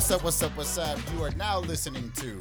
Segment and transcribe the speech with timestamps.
[0.00, 0.98] What's up, what's up, what's up?
[1.14, 2.40] You are now listening to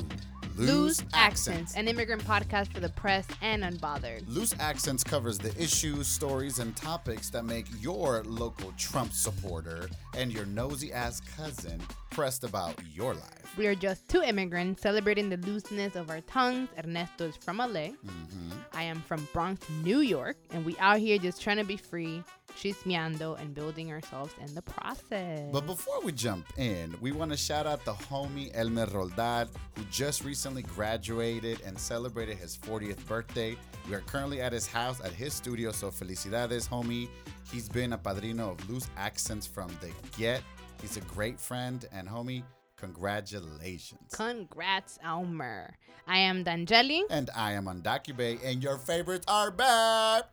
[0.55, 4.23] Loose Accents, an immigrant podcast for the press and unbothered.
[4.29, 10.31] Loose Accents covers the issues, stories, and topics that make your local Trump supporter and
[10.31, 11.81] your nosy ass cousin
[12.11, 13.57] pressed about your life.
[13.57, 16.69] We are just two immigrants celebrating the looseness of our tongues.
[16.81, 17.65] Ernesto is from LA.
[17.65, 18.51] Mm-hmm.
[18.73, 22.23] I am from Bronx, New York, and we out here just trying to be free,
[22.57, 25.49] chismeando, and building ourselves in the process.
[25.51, 29.83] But before we jump in, we want to shout out the homie Elmer Roldad, who
[29.91, 33.57] just recently graduated and celebrated his 40th birthday.
[33.87, 37.09] We are currently at his house at his studio, so felicidades, homie.
[37.51, 40.41] He's been a padrino of Loose Accents from the get.
[40.81, 42.43] He's a great friend, and homie,
[42.79, 43.99] congratulations.
[44.11, 45.75] Congrats, Elmer.
[46.07, 47.01] I am Danyeli.
[47.09, 50.23] and I am Ondakube, and your favorites are back.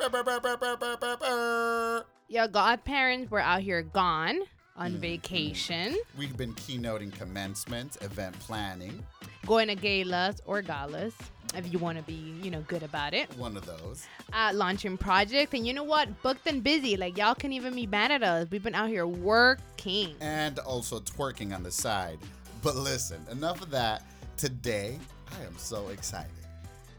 [2.29, 4.41] Your godparents were out here gone
[4.77, 5.01] on Mm-hmm.
[5.01, 9.03] vacation, We've been keynoting commencement, event planning,
[9.47, 11.15] going to galas or galas,
[11.55, 13.35] if you want to be, you know, good about it.
[13.39, 14.05] one of those.
[14.35, 15.55] uh, launching projects.
[15.55, 16.21] And you know what?
[16.23, 16.99] Booked and busy.
[16.99, 18.49] Like, y'all can even be mad at us.
[18.51, 20.15] We've been out here working.
[20.21, 22.19] and also twerking on the side.
[22.67, 24.03] But listen, enough of that.
[24.37, 24.99] Today,
[25.31, 26.33] I am so excited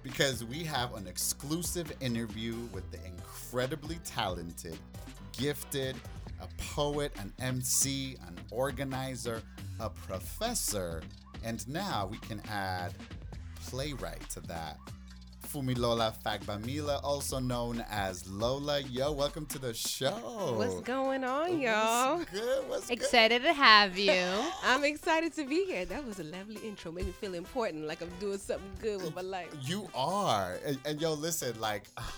[0.02, 4.78] because we have an exclusive interview with the incredibly talented,
[5.34, 5.98] gifted,
[6.40, 9.42] a poet, an MC, an organizer,
[9.82, 11.02] a professor,
[11.44, 12.94] and now we can add
[13.66, 14.78] playwright to that.
[15.48, 18.82] Funmilola Fagbamila, also known as Lola.
[18.82, 20.56] Yo, welcome to the show.
[20.58, 22.18] What's going on, y'all?
[22.18, 22.70] What's good?
[22.70, 22.94] What's good?
[22.98, 24.12] Excited to have you.
[24.64, 25.86] I'm excited to be here.
[25.86, 26.92] That was a lovely intro.
[26.92, 29.48] Made me feel important, like I'm doing something good with my life.
[29.62, 30.58] You are.
[30.66, 32.14] And, and yo, listen, like, ah,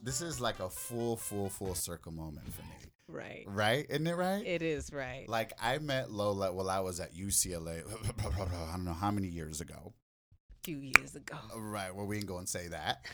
[0.00, 2.76] this is like a full, full, full circle moment for me.
[3.08, 3.44] Right.
[3.46, 3.86] Right?
[3.90, 4.46] Isn't it right?
[4.46, 5.28] It is right.
[5.28, 7.82] like, I met Lola while I was at UCLA,
[8.20, 9.94] I don't know how many years ago.
[10.64, 11.36] Few years ago.
[11.56, 11.94] Right.
[11.94, 13.04] Well, we ain't going to say that.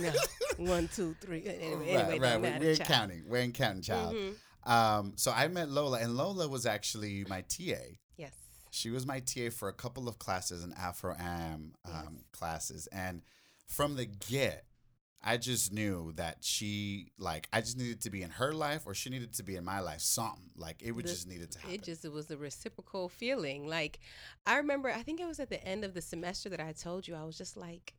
[0.00, 0.12] Know,
[0.66, 1.44] one, two, three.
[1.46, 2.36] Anyway, anyway right, right.
[2.36, 2.88] We, matter, we ain't child.
[2.88, 3.24] counting.
[3.28, 4.14] We ain't counting, child.
[4.14, 4.34] Mhm.
[4.70, 7.74] Um, so I met Lola, and Lola was actually my TA.
[8.16, 8.32] Yes.
[8.70, 12.06] She was my TA for a couple of classes in Afro Am um, Yes.
[12.32, 13.22] classes, and
[13.66, 14.64] from the get,
[15.24, 18.94] I just knew that she like I just needed to be in her life, or
[18.94, 20.00] she needed to be in my life.
[20.00, 21.74] Something like it would The- just needed to happen.
[21.74, 23.68] It just it was a reciprocal feeling.
[23.68, 24.00] Like
[24.46, 27.06] I remember, I think it was at the end of the semester that I told
[27.06, 27.94] you I was just like,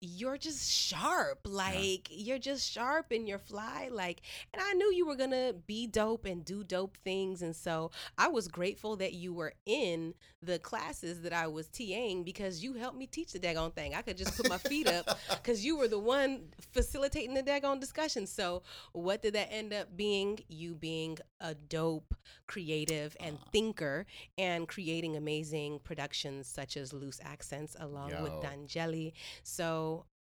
[0.00, 1.40] "You're just sharp.
[1.44, 3.88] Like you're just sharp and you're fly.
[3.90, 4.22] Like."
[4.52, 8.28] And I knew you were gonna be dope and do dope things, and so I
[8.28, 12.98] was grateful that you were in the classes that I was TAing because you helped
[12.98, 13.94] me teach the daggone thing.
[13.94, 17.80] I could just put my feet up because you were the one facilitating the daggone
[17.80, 18.26] discussion.
[18.26, 18.62] So,
[18.92, 20.40] what did that end up being?
[20.48, 22.14] You being a dope,
[22.46, 23.50] creative, and uh.
[23.52, 24.06] thinker,
[24.38, 28.42] and creating amazing productions such as Loose Accents along with Yo.
[28.42, 29.12] Danyeli.
[29.42, 29.93] So,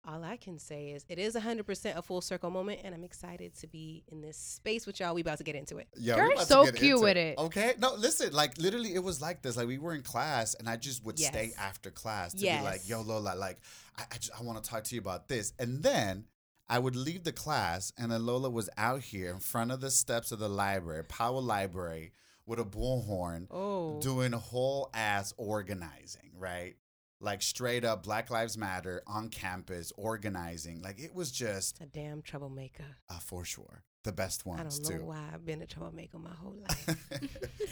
[0.06, 3.54] all I can say is it is 100% a full circle moment, and I'm excited
[3.60, 5.14] to be in this space with y'all.
[5.14, 5.88] We about to get into it.
[5.96, 7.38] Yo, You're we about to so get cute into with it.
[7.38, 9.56] Okay, no, listen, like literally, it was like this.
[9.56, 12.88] Like we were in class, and I just would stay after class to be like,
[12.88, 13.58] "Yo, Lola, like
[13.96, 16.26] I, I, just, I want to talk to you about this," and then.
[16.66, 19.90] I would leave the class, and then Lola was out here in front of the
[19.90, 22.12] steps of the library, Powell Library,
[22.46, 24.00] with a bullhorn, Oh.
[24.00, 26.76] doing whole ass organizing, right?
[27.20, 30.82] Like straight up Black Lives Matter on campus, organizing.
[30.82, 32.84] Like it was just a damn troublemaker.
[33.08, 34.60] uh, for sure the best ones.
[34.60, 35.06] I ones don't know too.
[35.06, 36.96] why I've been a troublemaker my whole life.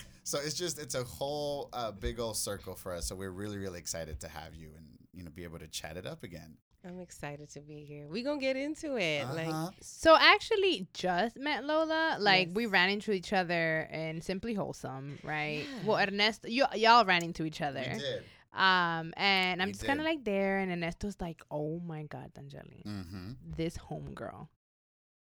[0.25, 3.07] so it's just it's a whole uh, big old circle for us.
[3.07, 5.97] So we're really really excited to have you and you know be able to chat
[5.97, 6.57] it up again.
[6.85, 8.09] I'm excited to be here.
[8.09, 9.25] We gonna get into it.
[9.29, 9.71] Like Uh-huh.
[9.81, 12.17] So actually just met Lola.
[12.19, 15.65] Like we ran into each other in Simply Wholesome, right?
[15.71, 15.87] Yeah.
[15.87, 17.85] Well, Ernesto, you, y'all ran into each other.
[17.93, 18.25] We did.
[18.53, 22.33] Um, and I'm We just kind of like there, and Ernesto's like, "Oh my God,
[22.35, 23.31] Danyeli, Mm-hmm.
[23.57, 24.49] this homegirl,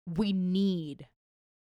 [0.07, 1.07] we need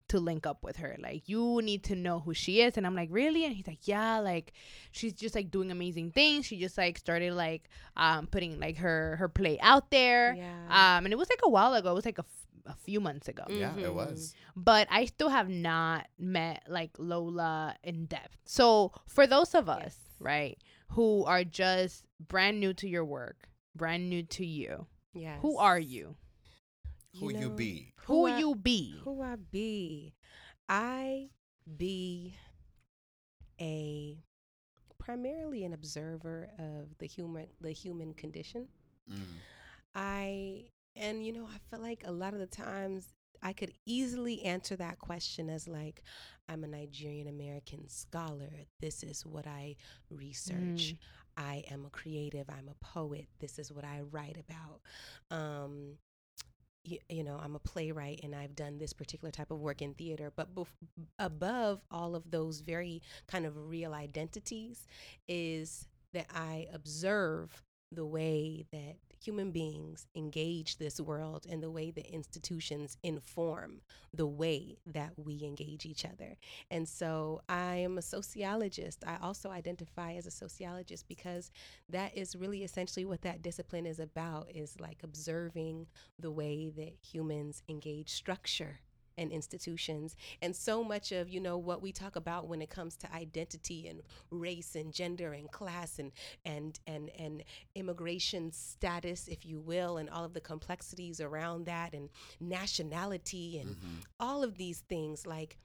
[0.09, 0.97] to link up with her.
[1.01, 3.89] Like, you need to know who she is." And I'm like, "Really?" And he's like,
[3.89, 4.53] "Yeah, like
[4.93, 6.47] she's just like doing amazing things.
[6.47, 10.35] She just like started like um putting like her her play out there.
[10.35, 10.67] Yeah.
[10.99, 11.91] Um, and it was like a while ago.
[11.91, 13.43] It was like a, f- a few months ago.
[13.49, 13.95] Yeah, it Mhm.
[13.95, 14.35] was.
[14.55, 18.37] But I still have not met like Lola in depth.
[18.45, 19.99] So for those of us, Yes.
[20.21, 20.59] right,
[20.91, 25.39] who are just brand new to your work, brand new to you, Yes.
[25.43, 26.17] who are you?
[27.19, 27.93] Who you know, be?
[28.07, 29.01] Who, I- you be?
[29.05, 30.15] Who I be?
[30.69, 31.31] I
[31.77, 32.35] be
[33.61, 34.19] a
[34.99, 38.69] primarily an observer of the human the human condition.
[39.11, 39.23] Mm.
[39.95, 44.43] I and you know I feel like a lot of the times I could easily
[44.43, 46.03] answer that question as like
[46.49, 48.51] I'm a Nigerian American scholar.
[48.81, 49.77] This is what I
[50.11, 50.95] research.
[50.95, 50.97] Mm.
[51.37, 52.47] I am a creative.
[52.49, 53.27] I'm a poet.
[53.41, 54.81] This is what I write about.
[55.31, 55.99] Um,
[56.85, 59.95] you, you know, I'm a playwright and I've done this particular type of work in
[59.95, 60.33] theater.
[60.35, 60.67] But bef-
[61.19, 64.87] above all of those very kind of real identities
[65.29, 67.63] is that I observe
[67.93, 73.81] the way that human beings engage this world and the way that institutions inform
[74.13, 76.37] the way that we engage each other.
[76.71, 79.05] And so I am a sociologist.
[79.07, 81.51] I also identify as a sociologist because
[81.89, 85.87] that is really essentially what that discipline is about is like observing
[86.19, 88.81] the way that humans engage structure
[89.19, 92.97] and institutions and so much of you know what we talk about when it comes
[92.97, 96.13] to identity and race and gender and class and
[96.45, 97.43] and and and
[97.75, 102.09] immigration status if you will and all of the complexities around that and
[102.41, 104.05] nationality and Mhm.
[104.21, 105.57] all of these things like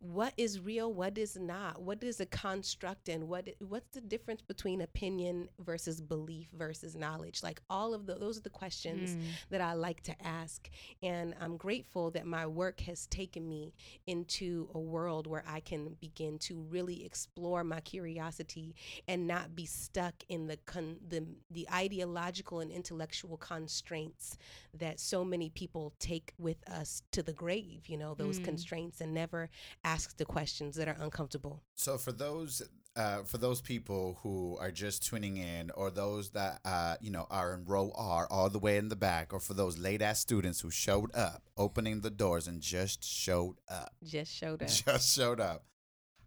[0.00, 4.40] what is real what is not what is a construct and what what's the difference
[4.42, 9.20] between opinion versus belief versus knowledge like all of the, those are the questions Mm.
[9.50, 10.68] that I like to ask.
[11.02, 13.72] And I'm grateful that my work has taken me
[14.06, 18.74] into a world where I can begin to really explore my curiosity
[19.06, 24.36] and not be stuck in the con- the, the ideological and intellectual constraints
[24.74, 28.44] that so many people take with us to the grave, you know, those Mm.
[28.44, 29.48] constraints and never
[29.92, 31.62] ask the questions that are uncomfortable.
[31.74, 32.62] So for those
[32.96, 37.26] uh, for those people who are just tuning in, or those that uh, you know
[37.30, 40.18] are in row R, all the way in the back, or for those late ass
[40.18, 44.68] students who showed up, opening the doors and just showed up, Just showed up.
[44.68, 45.64] just showed up.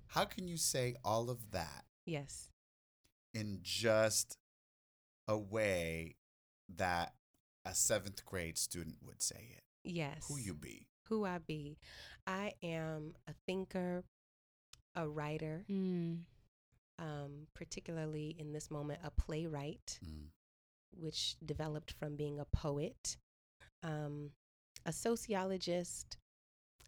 [0.07, 2.49] How can you say all of that Yes.
[3.33, 4.37] in just
[5.27, 6.15] a way
[6.77, 7.13] that
[7.65, 9.63] a seventh grade student would say it?
[9.83, 10.25] Yes.
[10.27, 10.87] Who you be?
[11.11, 11.77] Who I be.
[12.25, 14.05] I am a thinker,
[14.95, 16.23] a writer, Mm.
[16.97, 20.29] um, particularly in this moment, a playwright, Mm.
[20.91, 23.17] which developed from being a poet,
[23.83, 24.31] um,
[24.85, 26.17] a sociologist,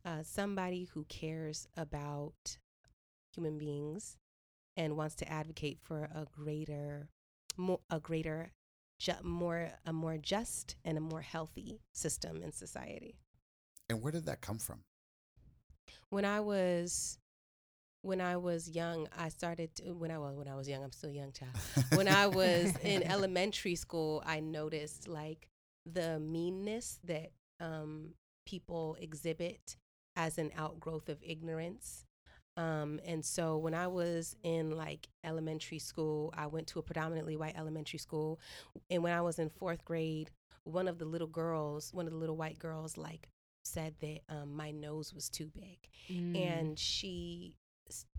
[0.05, 2.57] uh, somebody who cares about
[3.35, 4.17] human beings
[4.77, 7.09] and wants to advocate for a greater,
[7.57, 8.53] more, a greater,
[8.99, 13.17] ju- more, a more just and a more healthy system in society.
[13.89, 14.79] And where did that come from?
[16.13, 17.17] when I was
[18.03, 20.83] when I was young, I started to, when I was when I was young.
[20.83, 21.55] I'm still a young child.
[21.97, 25.47] When I was in elementary school, I noticed like
[25.85, 28.13] the meanness that um,
[28.45, 29.77] people exhibit
[30.15, 32.05] as an outgrowth of ignorance.
[32.55, 37.35] Um, and so when I was in like elementary school, I went to a predominantly
[37.35, 38.39] white elementary school.
[38.91, 40.29] And when I was in fourth grade,
[40.65, 43.27] one of the little girls, one of the little white girls, like
[43.63, 45.89] said that um, my nose was too big.
[46.09, 46.35] Mm.
[46.35, 47.55] and she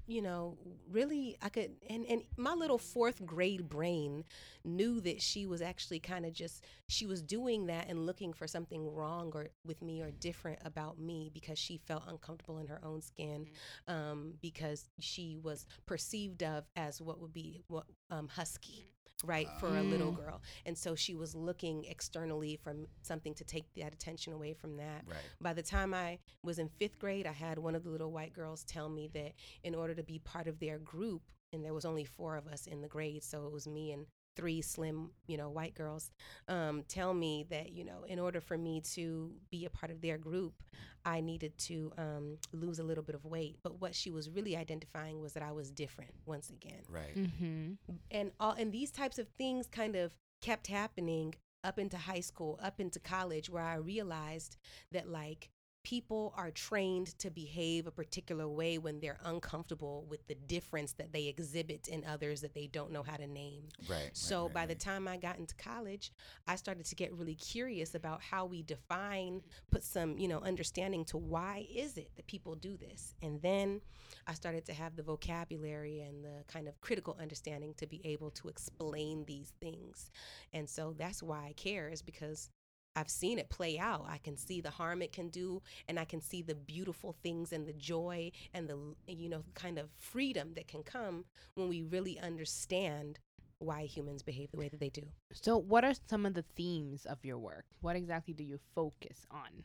[0.07, 0.57] you know
[0.91, 4.25] really i could and and my little fourth grade brain
[4.65, 8.47] knew that she was actually kind of just she was doing that and looking for
[8.47, 12.81] something wrong or with me or different about me because she felt uncomfortable in her
[12.85, 13.47] own skin
[13.89, 18.87] um, because she was perceived of as what would be what um, husky
[19.23, 20.17] right for a little Mm.
[20.17, 24.77] girl and so she was looking externally from something to take that attention away from
[24.77, 25.19] that Right.
[25.41, 28.33] by the time I was in fifth grade, I had one of the little white
[28.33, 31.85] girls tell me that in order to be part of their group, and there was
[31.85, 35.37] only four of us in the grade, so it was me and three slim, you
[35.37, 36.11] know, white girls,
[36.49, 40.01] um, tell me that, you know, in order for me to be a part of
[40.01, 40.63] their group,
[41.05, 43.57] I needed to um, lose a little bit of weight.
[43.63, 47.15] But what she was really identifying was that I was different once again Right.
[47.17, 47.73] Mm-hmm.
[48.11, 52.59] and all and these types of things kind of kept happening up into high school
[52.63, 54.57] up into college where i realized
[54.93, 55.51] that like
[55.85, 61.13] people are trained to behave a particular way when they're uncomfortable with the difference that
[61.13, 64.11] they exhibit in others that they don't know how to name Right.
[64.13, 66.13] so right, by right, the time I got into college,
[66.47, 71.05] I started to get really curious about how we define, put some, you know, understanding
[71.07, 73.15] to why is it that people do this.
[73.23, 73.81] And then
[74.27, 78.31] I started to have the vocabulary and the kind of critical understanding to be able
[78.33, 80.11] to explain these things.
[80.53, 82.51] And so that's why I care is because
[82.97, 84.07] I've seen it play out.
[84.09, 87.53] I can see the harm it can do, and I can see the beautiful things
[87.53, 91.25] and the joy and the, you know, kind of freedom that can come
[91.55, 93.19] when we really understand
[93.59, 95.03] why humans behave the way that they do.
[95.33, 97.65] So, what are some of the themes of your work?
[97.81, 99.65] What exactly do you focus on?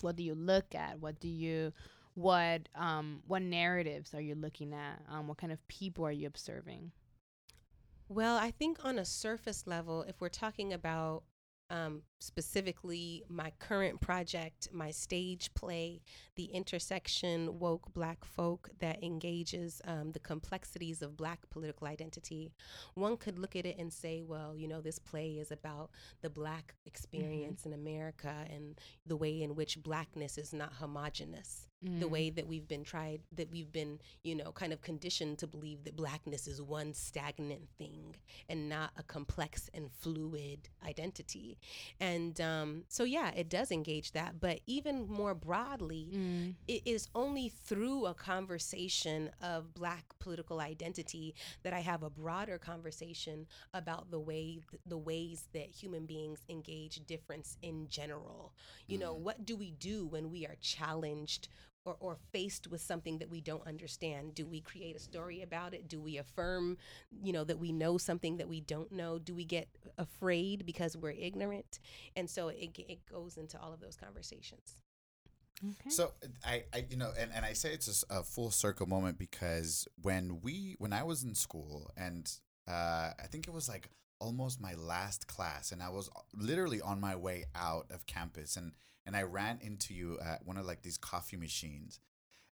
[0.00, 1.00] What do you look at?
[1.00, 1.72] What do you,
[2.14, 5.02] what um, what narratives are you looking at?
[5.10, 6.92] Um, what kind of people are you observing?
[8.08, 11.24] Well, I think on a surface level, if we're talking about
[11.70, 16.00] um, specifically my current project, my stage play,
[16.36, 22.52] the intersection woke black folk that engages um, the complexities of black political identity.
[22.94, 25.90] One could look at it and say, well, you know, this play is about
[26.22, 32.06] the black experience in America and the way in which blackness is not homogenous the
[32.06, 32.10] Mm.
[32.10, 35.84] way that we've been tried that we've been you know kind of conditioned to believe
[35.84, 38.16] that blackness is one stagnant thing
[38.48, 41.58] and not a complex and fluid identity
[42.00, 46.54] and um, so yeah it does engage that but even more broadly Mm.
[46.66, 52.58] it is only through a conversation of black political identity that I have a broader
[52.58, 58.52] conversation about the way the ways that human beings engage difference in general.
[58.86, 61.48] You know, what do we do when we are challenged
[61.86, 64.34] or, or faced with something that we don't understand?
[64.34, 65.88] Do we create a story about it?
[65.88, 66.76] Do we affirm,
[67.22, 69.18] you know, that we know something that we don't know?
[69.18, 71.78] Do we get afraid because we're ignorant?
[72.16, 74.76] And so it, it goes into all of those conversations.
[75.64, 75.90] Okay.
[75.90, 76.12] So
[76.44, 80.40] I, I you know, and, and I say it's a full circle moment because when
[80.42, 82.30] we when I was in school and
[82.68, 83.88] uh, I think it was like
[84.18, 88.72] almost my last class and I was literally on my way out of campus and
[89.06, 92.00] and I ran into you at one of like these coffee machines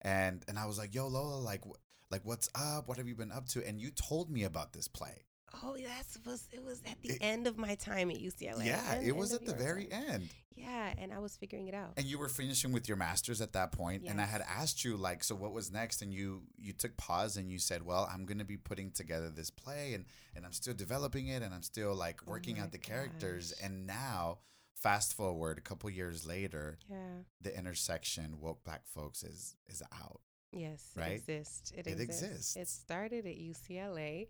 [0.02, 1.80] and and I was like, "Yo, Lola, like wh-
[2.12, 2.88] like what's up?
[2.88, 5.26] What have you been up to?" And you told me about this play.
[5.64, 8.66] Oh, that's was it was at the It- end of my time at UCLA.
[8.66, 10.04] yeah, End- it was at the very time.
[10.10, 10.30] end.
[10.56, 11.94] Yeah, and I was figuring it out.
[11.98, 14.96] and you were finishing with your masters at that point and i had asked you
[14.98, 18.26] like so what was next and you you took pause and you said well i'm
[18.26, 20.06] going to be putting together this play and
[20.36, 23.54] and i'm still developing it and i'm still like Oh working my out the characters
[23.64, 24.40] and now
[24.82, 27.24] fast forward a couple years later Yeah.
[27.42, 30.22] the intersection woke black folks is is out
[30.54, 31.12] Yes, Right?
[31.12, 31.72] it exists.
[31.72, 32.58] It, It exists.
[32.58, 34.28] It started at UCLA,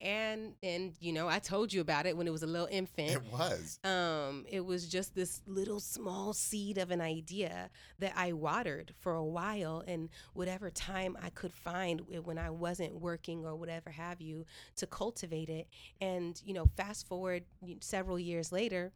[0.00, 3.10] and and you know I told you about it when it was a little infant.
[3.12, 8.32] it was um, it was just this little small seed of an idea that I
[8.32, 13.54] watered for a while, and whatever time I could find when I wasn't working or
[13.54, 15.68] whatever have you to cultivate it.
[16.00, 17.44] And you know, fast forward
[17.80, 18.90] several years later,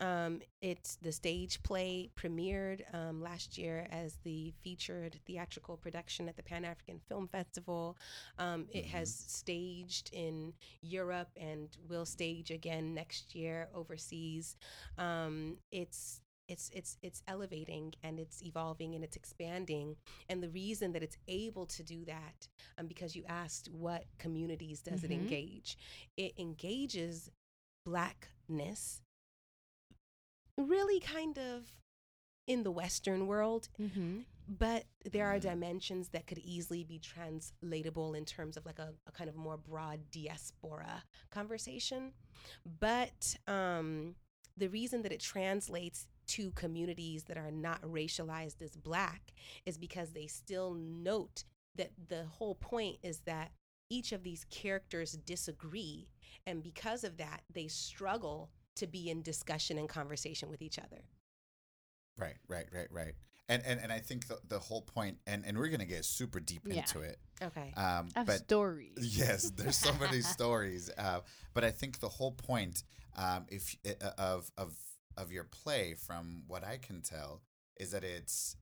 [0.00, 6.36] um, it's the stage play premiered um, last year as the featured theatrical production at
[6.36, 7.96] the Pan African Film Festival.
[8.38, 14.56] Um, it has staged in Europe and will stage again next year overseas.
[14.98, 19.94] Um, it's it's it's it's elevating and it's evolving and it's expanding
[20.28, 24.80] and the reason that it's able to do that um, because you asked what communities
[24.82, 25.14] does it Mhm.
[25.20, 25.78] engage
[26.16, 27.30] it engages
[27.86, 29.00] blackness
[30.68, 31.64] really kind of
[32.46, 34.20] in the western world Mm-hmm.
[34.48, 35.42] but there are Mhm.
[35.42, 39.56] dimensions that could easily be translatable in terms of like a, a kind of more
[39.56, 42.12] broad diaspora conversation
[42.80, 44.16] but um,
[44.56, 49.32] the reason that it translates to communities that are not racialized as black
[49.66, 51.44] is because they still note
[51.76, 53.52] that the whole point is that
[53.88, 56.08] each of these characters disagree
[56.46, 61.02] and because of that they struggle to be in discussion and conversation with each other
[62.18, 63.14] right right right right
[63.48, 66.04] and and, and i think the, the whole point and and we're going to get
[66.04, 66.80] super deep Yeah.
[66.80, 68.96] into it okay um Of but stories.
[69.18, 71.20] Yes, there's so many stories, uh,
[71.54, 72.82] but I think the whole point,
[73.16, 74.76] um, if uh, of of
[75.16, 77.42] of your play, from what I can tell,
[77.78, 78.56] is that it's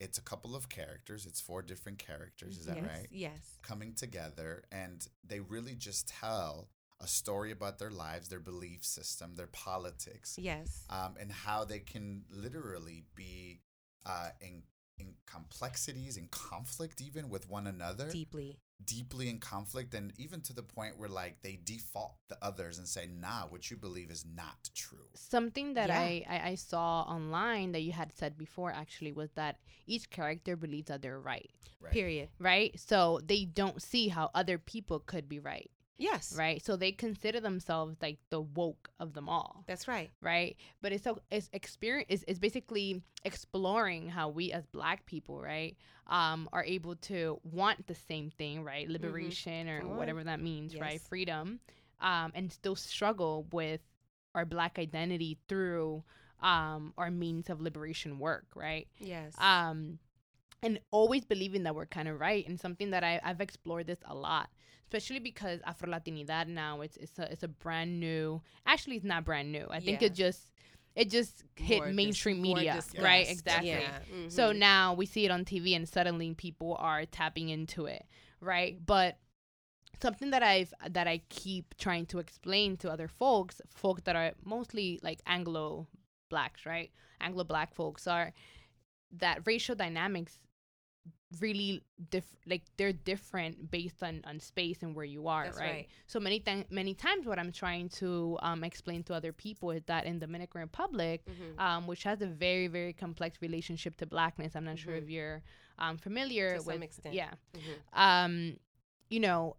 [0.00, 1.26] it's a couple of characters.
[1.26, 2.56] It's four different characters.
[2.58, 3.06] Is that yes right?
[3.10, 6.68] yes Coming together, and they really just tell
[7.02, 10.84] a story about their lives, their belief system, their politics, yes.
[10.88, 13.60] um, and how they can literally be
[14.06, 14.62] uh, in
[14.98, 18.08] in complexities and conflict even with one another.
[18.10, 18.58] Deeply.
[18.84, 22.86] Deeply in conflict and even to the point where like they default the others and
[22.86, 25.08] say nah what you believe is not true.
[25.14, 26.00] Something that Yeah.
[26.00, 30.56] I, I, I saw online that you had said before actually was that each character
[30.56, 31.92] believes that they're right, right.
[31.92, 32.78] period right?
[32.78, 36.64] So they don't see how other people could be right, yes right?
[36.64, 40.56] So they consider themselves like the woke of them all, that's right right?
[40.80, 45.76] But it's so it's experience it's, it's basically exploring how we as black people, right,
[46.08, 48.88] um, are able to want the same thing, right?
[48.88, 49.92] Liberation or Mm-hmm.
[49.92, 49.96] On.
[49.96, 51.00] whatever that means, right?
[51.02, 51.60] Freedom,
[52.00, 53.80] um, and still struggle with
[54.34, 56.02] our black identity through
[56.42, 58.88] um our means of liberation work, right?
[58.98, 59.98] yes um
[60.62, 63.98] and always believing that we're kind of right and something that I, i've explored this
[64.06, 64.50] a lot
[64.84, 69.24] especially because afro latinidad now it's it's a, it's a brand new actually it's not
[69.24, 70.50] brand new i think it just
[70.94, 73.26] it just hit More mainstream more media right?
[73.26, 73.70] Exactly.
[73.70, 73.88] Yeah.
[74.28, 74.58] So mhm.
[74.58, 78.04] now we see it on tv and suddenly people are tapping into it
[78.42, 78.76] right?
[78.84, 79.16] But
[80.02, 84.32] something that I've that I keep trying to explain to other folks, folk that are
[84.44, 85.86] mostly like Anglo
[86.28, 86.90] blacks, right?
[87.20, 88.32] Anglo black folks are
[89.18, 90.38] that racial dynamics
[91.40, 95.56] really diff like they're different based on on space and where you are right?
[95.58, 95.88] right.
[96.06, 99.82] so many th- many times what i'm trying to um explain to other people is
[99.86, 101.58] that in dominican republic Mhm.
[101.60, 105.02] um which has a very very complex relationship to blackness i'm not sure Mhm.
[105.02, 105.42] if you're
[105.78, 107.14] um familiar To with some extent.
[107.14, 107.98] yeah Mhm.
[108.06, 108.56] um
[109.08, 109.56] you know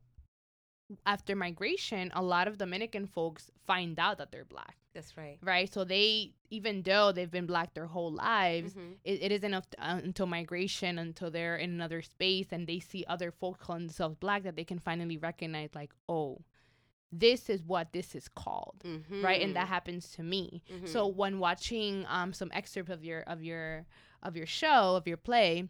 [1.06, 5.38] after migration a lot of dominican folks find out that they're black That's right.
[5.42, 8.96] right so they even though they've been black their whole lives Mhm.
[9.04, 13.04] it, it isn't up uh, until migration until they're in another space and they see
[13.08, 16.42] other folks calling themselves black that they can finally recognize like oh
[17.12, 18.82] this is what this is called
[19.24, 19.70] right and that Mhm.
[19.70, 20.88] happens to me Mhm.
[20.88, 23.86] so when watching um some excerpt of your of your
[24.22, 25.70] of your show of your play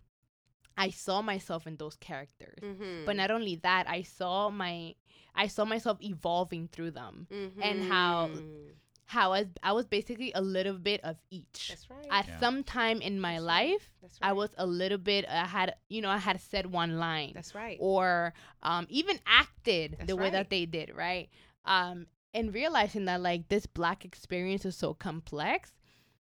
[0.78, 3.06] i saw myself in those characters Mhm.
[3.06, 4.96] but not only that i saw my
[5.36, 7.28] i saw myself evolving through them
[7.62, 8.72] and how- Mhm.
[9.06, 12.08] How I, I was basically a little bit of each That's right.
[12.12, 12.40] at Yeah.
[12.40, 13.70] some time in my That's right.
[13.72, 16.98] life That's i was a little bit i had you know i had said one
[16.98, 17.78] line That's right.
[17.80, 18.34] or
[18.64, 20.32] um, even acted That's the way right.
[20.34, 21.30] that they did, right?
[21.66, 25.72] Um, and realizing that like this black experience is so complex,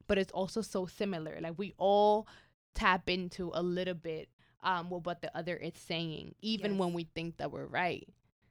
[0.06, 1.36] but it's also so similar.
[1.40, 2.26] Like we all
[2.74, 4.28] tap into a little bit
[4.62, 8.08] um, with what the other is saying, even when we think that we're right.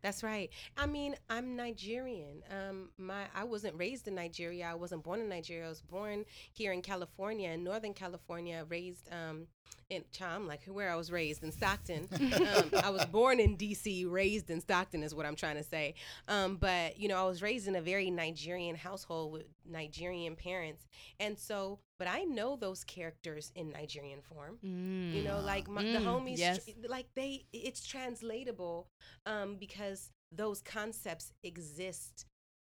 [0.08, 0.50] That's right.
[0.78, 2.42] I mean, I'm Nigerian.
[2.50, 4.66] Um, my I wasn't raised in Nigeria.
[4.72, 5.66] I wasn't born in Nigeria.
[5.66, 6.24] I was born
[6.54, 8.66] here in California, in Northern California.
[8.70, 9.48] Raised um,
[9.90, 12.10] in I'm like where I was raised in Stockton.
[12.12, 15.96] um, I was born in D.C., raised in Stockton, is what I'm trying to say.
[16.28, 20.86] Um, but you know, I was raised in a very Nigerian household with Nigerian parents,
[21.20, 21.80] and so.
[22.00, 24.60] But I know those characters in Nigerian form.
[24.62, 26.64] You know, like my, the Mm, homies, yes.
[26.66, 28.88] tr- like they, it's translatable
[29.26, 32.26] um, because those concepts exist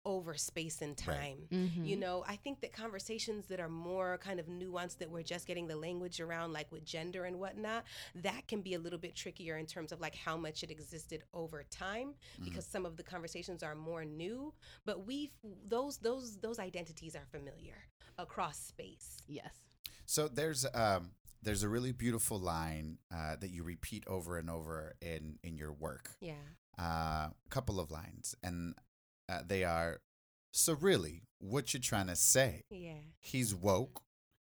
[0.08, 1.16] over space and Right.
[1.18, 1.48] time.
[1.52, 1.86] Mhm.
[1.86, 5.46] You know, I think that conversations that are more kind of nuanced, that we're just
[5.46, 9.14] getting the language around, like with gender and whatnot, that can be a little bit
[9.14, 13.02] trickier in terms of like how much it existed over time, because some of the
[13.02, 14.54] conversations are more new.
[14.86, 15.30] But we,
[15.66, 17.76] those, those, those identities are familiar
[18.16, 19.22] across space.
[19.28, 19.52] yes.
[20.06, 21.10] So there's um
[21.42, 25.72] there's a really beautiful line uh, that you repeat over and over in in your
[25.72, 26.16] work.
[26.20, 26.32] Yeah.
[26.78, 28.74] A couple of lines, and
[29.28, 30.00] uh, they are.
[30.52, 32.62] So really, what you're trying to say?
[32.70, 33.00] Yeah.
[33.20, 34.02] He's woke,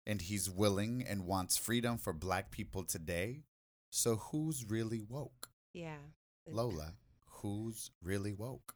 [0.06, 3.42] and he's willing and wants freedom for Black people today.
[3.90, 5.98] So who's really woke, Yeah.
[6.46, 6.94] Lola?
[7.42, 8.74] Who's really woke?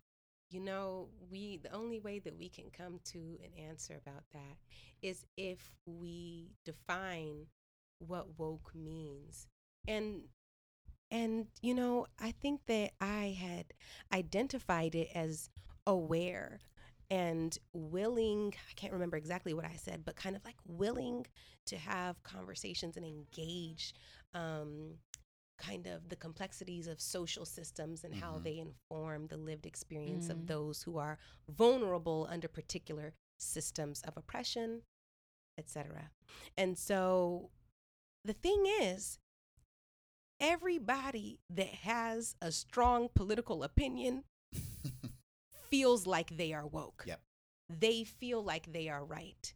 [0.50, 4.56] You know, we the only way that we can come to an answer about that
[5.02, 7.46] is if we define
[7.98, 9.46] what woke means.
[9.88, 10.22] And
[11.10, 13.72] and you know, I think that I had
[14.12, 15.50] identified it as
[15.86, 16.60] aware
[17.10, 21.26] and willing, I can't remember exactly what I said, but kind of like willing
[21.66, 23.94] to have conversations and engage
[24.34, 24.98] um
[25.56, 28.42] kind of the complexities of social systems and how Mhm.
[28.42, 30.30] they inform the lived experience Mm.
[30.30, 31.16] of those who are
[31.48, 34.82] vulnerable under particular systems of oppression,
[35.56, 36.10] etc.
[36.56, 37.50] And so
[38.24, 39.18] the thing is,
[40.40, 44.24] everybody that has a strong political opinion
[45.74, 47.02] feels like they are woke.
[47.04, 47.20] Yep.
[47.68, 49.52] They feel like they are right.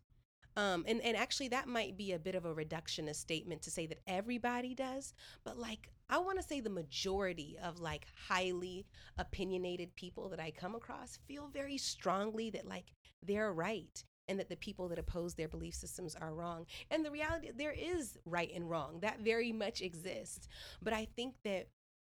[0.56, 3.86] Um, and, and actually, that might be a bit of a reductionist statement to say
[3.86, 8.86] that everybody does, but like, I want to say the majority of like highly
[9.18, 12.86] opinionated people that I come across feel very strongly that like
[13.22, 16.66] they're right and that the people that oppose their belief systems are wrong.
[16.90, 20.48] And the reality, there is right and wrong, that very much exists.
[20.82, 21.68] But I think that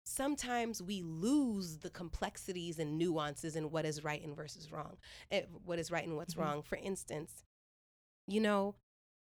[0.04, 4.98] sometimes we lose the complexities and nuances in what is right and versus wrong,
[5.32, 6.38] eh, what is right and what's Mhm.
[6.38, 6.62] wrong.
[6.64, 7.44] For instance,
[8.28, 8.76] you know,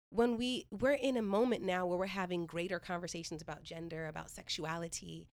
[0.10, 4.30] when we we're in a moment now where we're having greater conversations about gender, about
[4.32, 5.28] sexuality,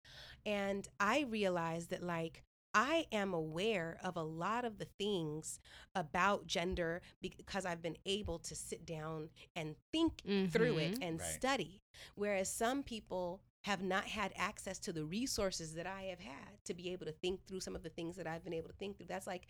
[0.46, 5.60] and I realize that like I am aware of a lot of the things
[5.94, 11.04] about gender because I've been able to sit down and think through it Mhm.
[11.04, 11.34] and Right.
[11.34, 11.82] study.
[12.16, 16.74] Whereas some people have not had access to the resources that I have had to
[16.74, 18.98] be able to think through some of the things that I've been able to think
[18.98, 19.08] through.
[19.08, 19.48] That's like,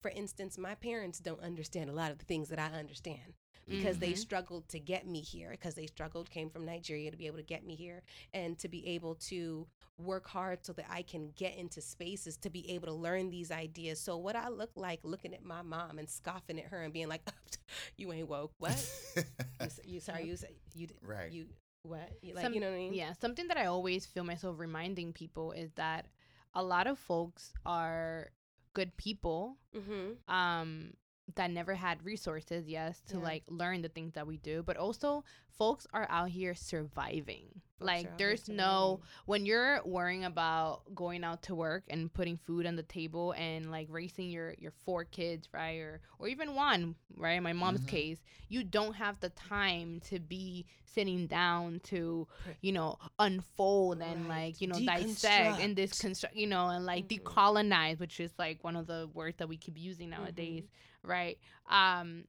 [0.00, 3.34] for instance, my parents don't understand a lot of the things that I understand
[3.68, 4.16] because they Mhm.
[4.16, 7.42] struggled to get me here because they struggled came from Nigeria to be able to
[7.42, 9.66] get me here and to be able to
[9.98, 13.50] work hard so that I can get into spaces to be able to learn these
[13.50, 14.00] ideas.
[14.00, 17.08] So what I look like looking at my mom and scoffing at her and being
[17.08, 17.22] like,
[17.96, 18.52] "You ain't woke.
[18.58, 18.82] What?
[19.60, 21.30] you, you sorry, you say you right.
[21.32, 21.46] you
[21.82, 22.10] what?
[22.22, 22.94] Like Some- you know what I mean?
[22.94, 26.06] Yeah, something that I always feel myself reminding people is that
[26.54, 28.30] a lot of folks are
[28.74, 30.32] good people Mm-hmm.
[30.32, 30.92] um
[31.36, 33.22] that never had resources yes to Yeah.
[33.22, 38.16] like learn the things that we do but also folks are out here surviving like
[38.16, 42.82] there's no when you're worrying about going out to work and putting food on the
[42.82, 47.42] table and like raising your your four kids right or or even one right in
[47.42, 47.86] my mom's Mhm.
[47.86, 52.26] case you don't have the time to be sitting down to
[52.60, 54.28] you know unfold and Right.
[54.28, 55.98] like you know dissect and this Deconstruct.
[55.98, 57.08] construct you know and like Mhm.
[57.08, 60.64] decolonize which is like one of the words that we keep using nowadays
[61.02, 61.38] right
[61.68, 62.24] um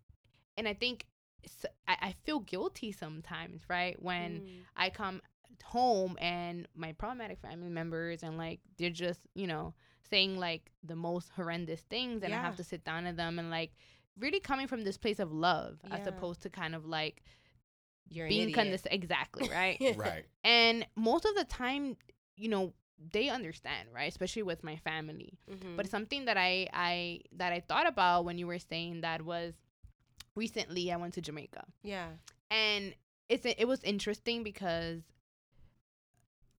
[0.58, 1.06] and i think
[1.88, 4.66] I feel guilty sometimes right when Mm.
[4.76, 5.22] I come
[5.64, 9.74] home and my problematic family members and like they're just, you know,
[10.10, 13.50] saying like the most horrendous things and I have to sit down to them and
[13.50, 13.72] like
[14.20, 17.24] really coming from this place of love as opposed to kind of like
[18.10, 18.56] You're being idiot.
[18.56, 19.78] condescending exactly, right?
[19.96, 20.26] Right.
[20.44, 21.96] and most of the time,
[22.36, 22.74] you know,
[23.12, 24.10] they understand, right?
[24.12, 25.40] Especially with my family.
[25.50, 25.76] Mhm.
[25.78, 29.54] But something that I I that I thought about when you were saying that was
[30.36, 32.08] recently I went to Jamaica yeah.
[32.50, 32.94] and
[33.28, 35.02] it's it was interesting because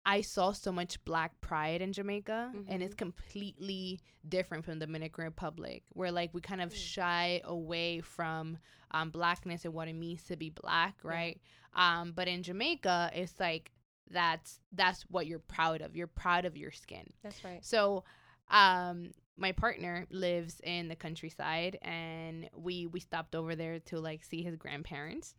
[0.04, 2.98] I saw so much black pride in Jamaica and it's Mhm.
[2.98, 6.76] completely different from the Dominican Republic where like we kind of Mm.
[6.76, 8.58] shy away from
[8.90, 11.10] um blackness and what it means to be black, Yeah.
[11.10, 11.40] right?
[11.74, 13.70] Um but in Jamaica it's like
[14.10, 15.94] that's that's what you're proud of.
[15.96, 17.12] You're proud of your skin.
[17.22, 17.64] That's right.
[17.64, 18.04] So,
[18.50, 24.22] um, my partner lives in the countryside, and we we stopped over there to like
[24.24, 25.34] see his grandparents,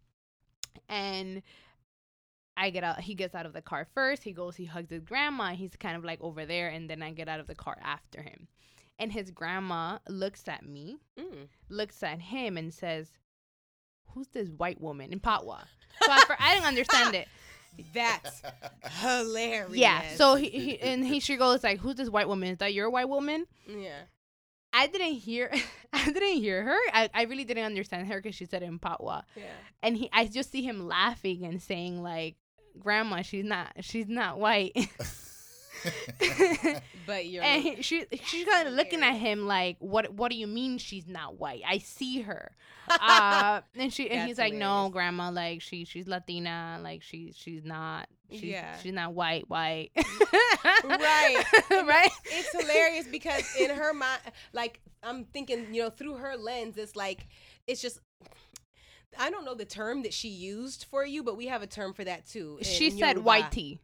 [0.89, 1.43] and.
[2.55, 2.99] I get out.
[3.01, 4.23] He gets out of the car first.
[4.23, 4.55] He goes.
[4.55, 5.53] He hugs his grandma.
[5.55, 8.21] He's kind of like over there, and then I get out of the car after
[8.21, 8.47] him.
[8.99, 11.47] And his grandma looks at me, Mm.
[11.69, 13.11] looks at him, and says,
[14.09, 15.65] "Who's this white woman in Patwa?"
[16.03, 17.27] So I, I didn't understand it.
[17.93, 18.43] That's
[19.01, 19.75] hilarious.
[19.75, 20.15] Yeah.
[20.15, 22.49] So he, he and he she goes like, "Who's this white woman?
[22.49, 24.01] Is that your white woman?" yeah.
[24.75, 25.51] I didn't hear
[25.93, 26.77] I didn't hear her.
[26.93, 29.23] I, I really didn't understand her because she said it in Patwa.
[29.35, 29.43] Yeah.
[29.81, 32.35] And he I just see him laughing and saying like,
[32.79, 34.75] Grandma, she's not she's not white.
[37.05, 40.37] But you're and he, she she's kind of looking at him like, What what do
[40.37, 41.61] you mean she's not white?
[41.67, 42.51] I see her.
[42.89, 47.33] Uh and she and That's he's like, No, grandma, like she she's Latina, like she
[47.35, 48.77] she's not she's Yeah.
[48.77, 49.91] she's not white, white.
[50.83, 51.43] Right.
[51.71, 52.09] right?
[52.25, 54.21] it's hilarious because in her mind,
[54.53, 57.27] like I'm thinking, you know, through her lens, it's like
[57.67, 57.99] it's just.
[59.19, 61.93] I don't know the term that she used for you, but we have a term
[61.93, 62.57] for that too.
[62.59, 63.21] in She said Yoruba.
[63.21, 63.79] white tea.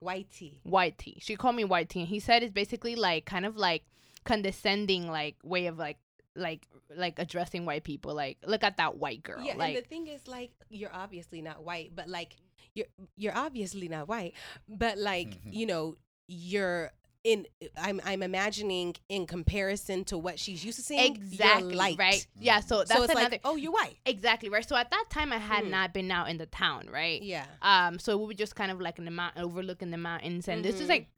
[0.00, 0.58] White tea.
[0.64, 1.18] white tea.
[1.20, 3.84] She called me white tea, and he said it's basically like kind of like
[4.24, 5.98] condescending like way of like
[6.36, 8.14] like like addressing white people.
[8.14, 9.40] Like look at that white girl.
[9.42, 12.36] Yeah, like and the thing is, like, you're obviously not white, but like,
[12.74, 14.34] you're you're obviously not white,
[14.68, 15.54] but like, Mhm.
[15.54, 15.94] you know,
[16.26, 16.90] you're
[17.24, 17.46] in.
[17.76, 21.00] I'm I'm imagining in comparison to what she's used to seeing.
[21.16, 21.98] you're exactly light.
[21.98, 22.26] right.
[22.38, 22.60] Yeah.
[22.60, 23.96] So that's so it's another like, oh, you're white.
[24.06, 24.66] exactly right.
[24.68, 25.70] So at that time, I had Mhm.
[25.70, 27.20] not been out in the town, right?
[27.22, 27.46] Yeah.
[27.62, 30.64] Um, so we were just kind of like in the mountain, overlooking the mountains, and
[30.64, 31.08] this is like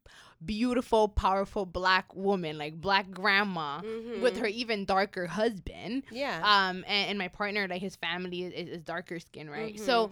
[0.43, 3.81] beautiful, powerful black woman, like black grandma
[4.21, 4.39] with Mhm.
[4.39, 6.03] her even darker husband.
[6.11, 6.37] Yeah.
[6.43, 10.07] um and, and my partner like his family is, is, is darker skin right so
[10.07, 10.11] Mhm.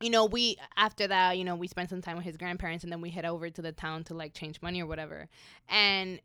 [0.00, 2.92] You know we after that you know we spent some time with his grandparents and
[2.92, 5.28] then we head over to the town to like change money or whatever
[5.68, 6.20] and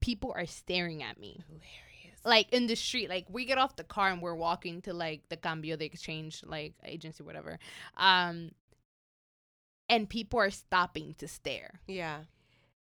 [0.00, 2.20] people are staring at me hilarious.
[2.24, 5.22] like in the street like we get off the car and we're walking to like
[5.28, 7.58] the cambio the exchange like agency whatever
[7.96, 8.50] um
[9.88, 12.24] and people are stopping to stare Yeah.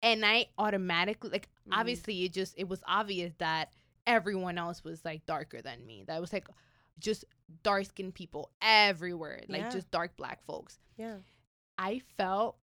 [0.03, 1.79] and I automatically like Mhm.
[1.79, 3.73] obviously it just it was obvious that
[4.07, 6.05] everyone else was like darker than me.
[6.07, 6.47] That was like
[6.99, 7.25] just
[7.63, 9.71] dark skinned people everywhere, like Yeah.
[9.71, 10.79] just dark black folks.
[10.97, 11.19] Yeah.
[11.79, 12.57] I felt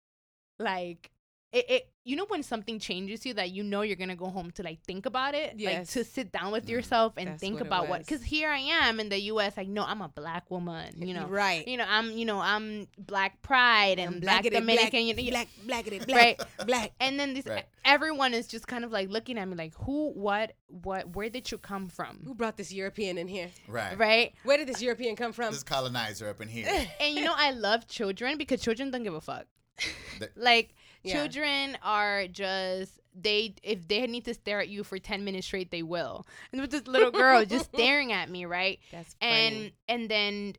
[0.59, 1.12] like
[1.53, 4.51] it, it you know when something changes you that you know you're gonna go home
[4.51, 6.71] to like think about it like to sit down with Mhm.
[6.71, 9.69] yourself and That's think what about what because here i am in the us like
[9.69, 11.69] no i'm a black woman you know Right.
[11.69, 15.31] you know i'm you know i'm black pride and, black blackity dominican black, you know,
[15.31, 15.49] black,
[15.85, 16.37] blackity Right.
[16.38, 16.93] black, black.
[17.01, 17.67] and then this Right.
[17.85, 21.51] everyone is just kind of like looking at me like who what what where did
[21.53, 23.51] you come from Who brought this European in here?
[23.69, 23.97] right.
[23.99, 25.53] right Where did this European come from?
[25.53, 26.67] This colonizer up in here.
[27.01, 29.45] and you know i love children because children don't give a fuck
[30.37, 31.15] like Yeah.
[31.15, 35.71] children are just they if they need to stare at you for 10 minutes straight
[35.71, 39.75] they will and with this little girl just staring at me right That's and funny.
[39.88, 40.55] and then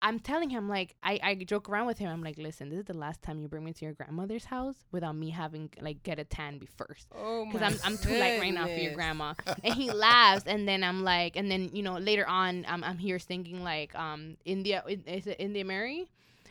[0.00, 2.08] I'm telling him like I, I joke around with him.
[2.08, 4.76] I'm like, listen, this is the last time you bring me to your grandmother's house
[4.92, 7.08] without me having like get a tan be first.
[7.16, 9.34] oh because I'm I'm too light right now for your grandma.
[9.64, 12.98] And he laughs, and then I'm like, and then you know later on, I'm I'm
[12.98, 16.08] here singing like um India is it India Mary,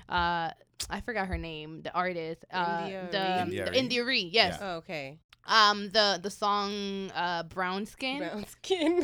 [0.09, 0.51] uh
[0.89, 3.41] I forgot her name, the artist, uh India the Ree.
[3.41, 4.57] India the India.Arie, yes.
[4.61, 5.19] Oh, okay.
[5.45, 8.19] Um, the the song uh Brown Skin.
[8.19, 9.01] Brown skin.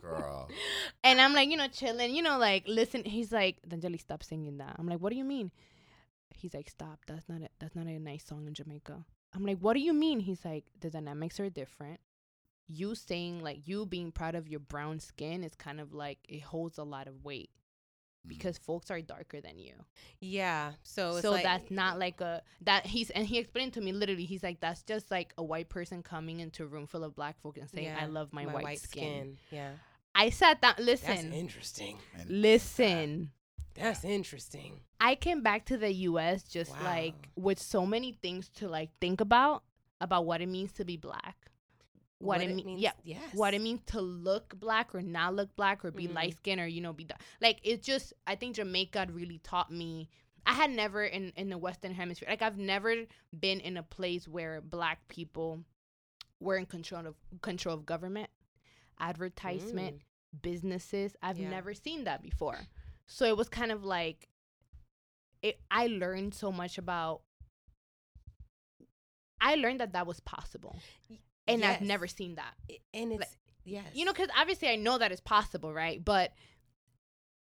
[0.00, 0.48] Girl.
[1.04, 3.04] And I'm like, you know, chilling, you know, like listen.
[3.04, 4.76] He's like, Danyeli, stop singing that.
[4.78, 5.50] I'm like, what do you mean?
[6.34, 7.00] He's like, stop.
[7.06, 9.04] That's not a, that's not a nice song in Jamaica.
[9.34, 10.20] I'm like, what do you mean?
[10.20, 12.00] He's like, the dynamics are different.
[12.68, 16.42] You saying like you being proud of your brown skin is kind of like it
[16.42, 17.50] holds a lot of weight.
[18.26, 18.38] Mm-hmm.
[18.38, 19.74] because folks are darker than you.
[20.20, 20.72] yeah.
[20.82, 23.92] So it's so like, that's not like a that he's and he explained to me
[23.92, 24.24] literally.
[24.24, 27.40] He's like, that's just like a white person coming into a room full of black
[27.40, 29.38] folk and saying, Yeah, "I love my, white, skin.
[29.50, 29.70] Yeah.
[30.14, 30.74] I sat down.
[30.78, 31.98] That's Listen, interesting.
[32.28, 33.30] Listen.
[33.74, 34.80] That's interesting.
[34.98, 36.84] I came back to the US just Wow.
[36.84, 39.62] like with so many things to like think about
[40.00, 41.36] about what it means to be black.
[42.18, 43.22] What, it, means yeah, Yes.
[43.34, 46.14] what it means to look black or not look black or be Mhm.
[46.14, 47.20] light skinned or you know be dark.
[47.42, 50.08] like it's just I think Jamaica really taught me
[50.46, 53.04] I had never in in the western hemisphere like I've never
[53.38, 55.64] been in a place where black people
[56.40, 58.30] were in control of control of government,
[58.98, 60.00] advertisement,
[60.42, 61.16] businesses.
[61.22, 61.50] I've Yeah.
[61.50, 62.66] never seen that before.
[63.06, 64.28] So it was kind of like
[65.42, 67.22] it I learned so much about
[69.40, 70.76] I learned that that was possible.
[71.48, 72.54] And I've never seen that.
[72.92, 73.28] And it's like,
[73.64, 73.86] yes.
[73.94, 76.04] You know, because obviously I know that it's possible, right?
[76.04, 76.32] But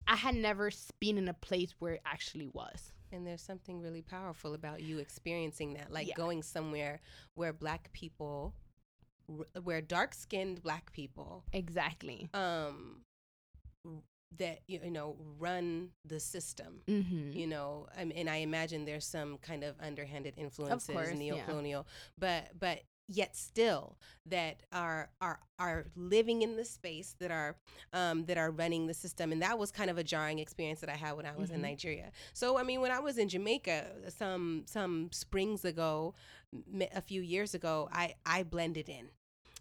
[0.07, 2.93] I had never been in a place where it actually was.
[3.13, 6.15] And there's something really powerful about you experiencing that, like Yeah.
[6.15, 7.01] going somewhere
[7.35, 8.55] where black people,
[9.63, 12.29] where dark skinned black people, Exactly.
[12.35, 13.03] um,
[14.39, 16.83] that you you know run the system.
[16.87, 17.33] Mm-hmm.
[17.37, 21.87] You know, I mean, and I imagine there's some kind of underhanded influences, course, neo-colonial,
[22.17, 23.97] but but yet still
[24.27, 27.57] that are are are living in the space that are
[27.93, 30.89] um, that are running the system, and that was kind of a jarring experience that
[30.91, 31.63] I had when I was in Mhm.
[31.63, 32.13] Nigeria.
[32.33, 36.15] So I mean, when I was in Jamaica some some springs ago,
[36.95, 39.11] a few years ago, I I blended in.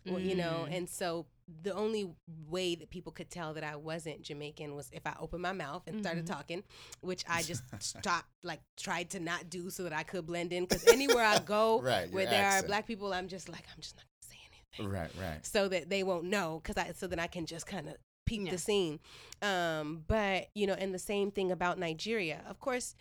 [0.06, 0.78] Well, you know, Mm.
[0.78, 1.26] and so
[1.64, 2.12] the only
[2.48, 5.84] way that people could tell that I wasn't Jamaican was if I opened my mouth
[5.88, 6.30] and started Mhm.
[6.30, 6.64] talking,
[7.02, 10.66] which I just stopped, like tried to not do so that I could blend in.
[10.66, 13.96] Because anywhere I go Right, where there are black people, I'm just like, I'm just
[13.96, 15.46] not gonna say anything Right, right.
[15.46, 18.46] so that they won't know because I so then I can just kind of peep
[18.46, 18.52] Yeah.
[18.52, 19.00] the scene.
[19.42, 22.96] Um, but you know, and the same thing about Nigeria, of course.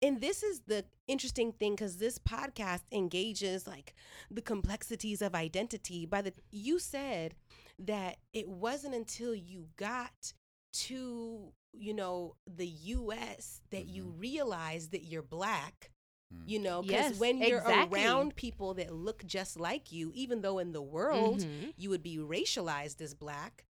[0.00, 3.96] And this is the interesting thing because this podcast engages like
[4.30, 6.06] the complexities of identity.
[6.06, 7.34] By the you said
[7.78, 10.32] that it wasn't until you got
[10.72, 13.60] to you know the U.S.
[13.70, 15.90] that you realized that you're black
[16.30, 16.42] Mm.
[16.46, 18.02] you know because Yes, when you're exactly.
[18.04, 21.72] around people that look just like you even though in the world Mhm.
[21.78, 23.64] you would be racialized as black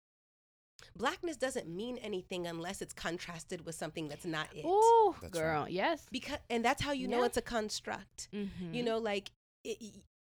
[0.95, 5.63] blackness doesn't mean anything unless it's contrasted with something that's not it Ooh, That's girl,
[5.63, 5.71] right.
[5.71, 6.05] yes.
[6.11, 8.73] because and that's how you know it's a construct Mm-hmm.
[8.73, 9.29] you know like
[9.63, 9.77] it,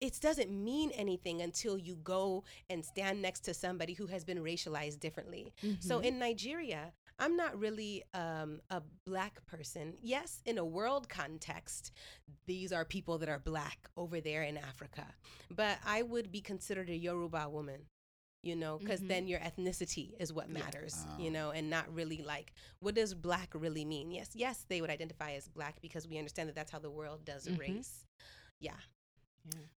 [0.06, 4.40] it doesn't mean anything until you go and stand next to somebody who has been
[4.52, 6.04] racialized differently so Mm-hmm.
[6.08, 9.86] in Nigeria, I'm not really um, a black person.
[10.02, 11.92] Yes, in a world context,
[12.46, 15.06] these are people that are black over there in Africa.
[15.50, 17.82] But I would be considered a Yoruba woman,
[18.44, 19.08] you know, because Mhm.
[19.08, 20.60] then your ethnicity is what Yeah.
[20.60, 21.18] matters, Ah.
[21.18, 24.12] you know, and not really like what does black really mean?
[24.12, 27.24] Yes, yes, they would identify as black because we understand that that's how the world
[27.26, 27.60] does Mhm.
[27.60, 28.06] race.
[28.60, 28.80] Yeah.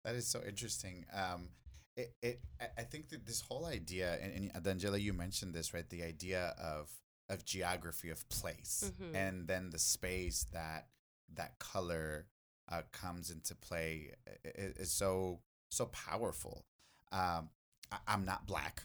[0.04, 1.06] That is so interesting.
[1.14, 1.50] Um,
[1.96, 2.42] it, it,
[2.78, 5.88] I- think that this whole idea, and, and D'Angela, you mentioned this, right?
[5.90, 6.90] The idea of
[7.30, 9.16] of geography of place, Mhm.
[9.16, 10.88] and then the space that
[11.34, 12.28] that color
[12.72, 14.14] uh, comes into play
[14.46, 16.66] is so so powerful.
[17.12, 17.50] Um,
[17.92, 18.84] I, I'm not black.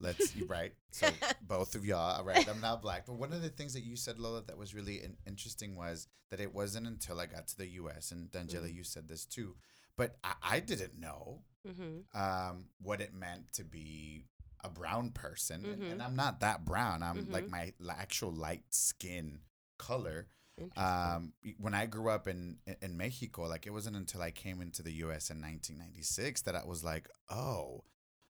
[0.00, 0.74] Let's right.
[0.90, 1.08] So
[1.42, 2.46] both of y'all, right?
[2.48, 3.06] I'm not black.
[3.06, 6.40] But one of the things that you said, Lola, that was really interesting was that
[6.40, 8.10] it wasn't until I got to the U.S.
[8.10, 8.74] and D'Angela, Mhm.
[8.74, 9.56] you said this too,
[9.98, 14.24] but I, I didn't know hmm um, what it meant to be
[14.64, 15.92] a brown person, and, Mhm.
[15.92, 17.02] and I'm not that brown.
[17.02, 17.50] I'm like Mhm.
[17.50, 19.40] my actual light skin
[19.78, 20.28] color.
[20.76, 24.82] Um, when I grew up in in- Mexico, like it wasn't until I came into
[24.82, 25.30] the U.S.
[25.30, 27.84] in 1996 that I was like, oh,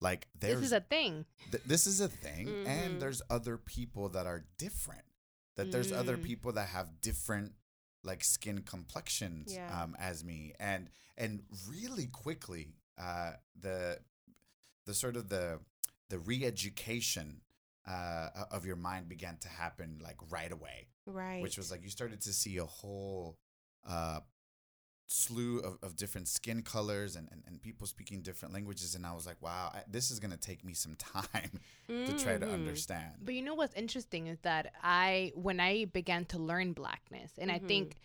[0.02, 1.26] like there's this is a thing.
[1.52, 2.68] th- this is a thing, Mhm.
[2.68, 5.06] and there's other people that are different.
[5.56, 6.24] That there's other Mm.
[6.24, 7.54] people that have different
[8.04, 9.82] like skin complexions Yeah.
[9.84, 14.00] um, as me, and and really quickly, uh, the
[14.86, 15.60] the sort of the
[16.10, 17.42] the re-education
[17.86, 21.42] uh, of your mind began to happen like right away right.
[21.42, 23.38] which was like you started to see a whole
[23.88, 24.20] uh,
[25.10, 28.94] slew of, of different skin colors and, and, and people speaking different languages.
[28.94, 31.60] And I was like, wow, I, this is going to take me some time
[32.06, 32.54] to try to Mhm.
[32.54, 33.14] understand.
[33.24, 37.52] But you know what's interesting is that I, when I began to learn blackness, and
[37.52, 37.68] I Mhm.
[37.68, 37.96] think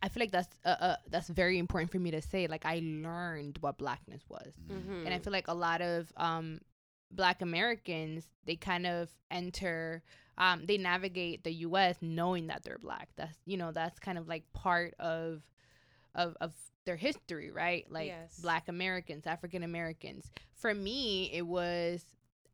[0.00, 2.46] I feel like that's uh, uh that's very important for me to say.
[2.46, 5.04] Like I learned what blackness was, Mm-hmm.
[5.04, 6.60] and I feel like a lot of um
[7.10, 10.02] black Americans they kind of enter
[10.36, 13.08] um they navigate the US knowing that they're black.
[13.16, 15.42] That's you know, that's kind of like part of
[16.18, 16.52] of of
[16.84, 17.84] their history, right?
[17.90, 18.38] Like Yes.
[18.40, 20.30] black Americans, African Americans.
[20.54, 22.04] For me, it was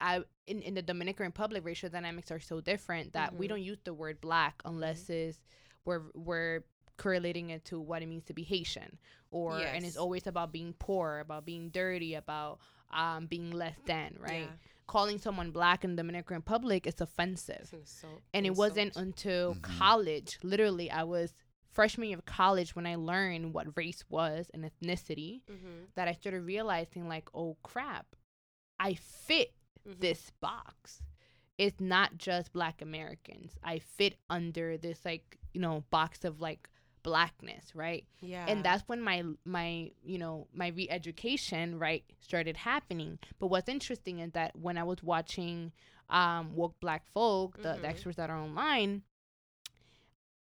[0.01, 3.49] I in, in the Dominican Republic racial dynamics are so different that we Mhm.
[3.51, 5.39] don't use the word black unless it's
[5.85, 6.65] we're we're
[6.97, 8.99] correlating it to what it means to be Haitian
[9.31, 12.59] or and it's always about being poor, about being dirty, about
[12.93, 14.49] um being less than, right?
[14.51, 14.57] Yeah.
[14.87, 17.71] Calling someone black in the Dominican Republic is offensive.
[17.73, 18.23] An assault.
[18.35, 19.07] And it wasn't insult.
[19.07, 19.63] until Mhm.
[19.63, 21.33] college, literally I was
[21.75, 25.89] freshman year of college when I learned what race was and ethnicity Mhm.
[25.97, 28.17] that I started realizing like, oh crap,
[28.79, 29.53] I fit
[29.87, 30.01] Mhm.
[30.01, 31.03] this box.
[31.59, 33.57] It's not just black Americans.
[33.63, 36.69] I fit under this like, you know, box of like
[37.03, 38.07] blackness, right?
[38.21, 38.47] Yeah.
[38.49, 43.19] And that's when my my, you know, my re-education, right, started happening.
[43.39, 45.73] But what's interesting is that when I was watching
[46.11, 47.81] um woke black folk, the, Mhm.
[47.83, 49.03] the experts that are online,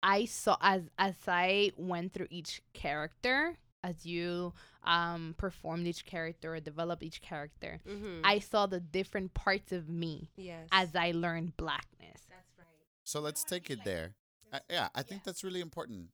[0.06, 6.54] I saw as as I went through each character, as you um performed each character
[6.54, 8.20] or developed each character, Mhm.
[8.22, 10.68] I saw the different parts of me yes.
[10.70, 12.20] as I learned blackness.
[12.28, 12.66] That's right.
[13.02, 14.14] So let's take it there.
[14.52, 16.10] I, yeah, I think that's really important.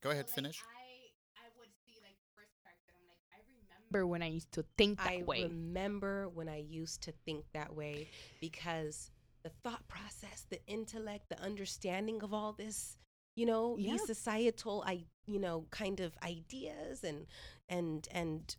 [0.00, 0.62] Go ahead, finish.
[0.64, 2.92] I I would see like first character.
[2.96, 5.40] I'm like I remember when I used to think that I way.
[5.44, 8.08] I remember when I used to think that way
[8.40, 9.10] because
[9.42, 12.96] the thought process, the intellect, the understanding of all this,
[13.36, 13.92] you know, Yeah.
[13.92, 17.26] these societal, I, you know, kind of ideas and
[17.68, 18.56] and and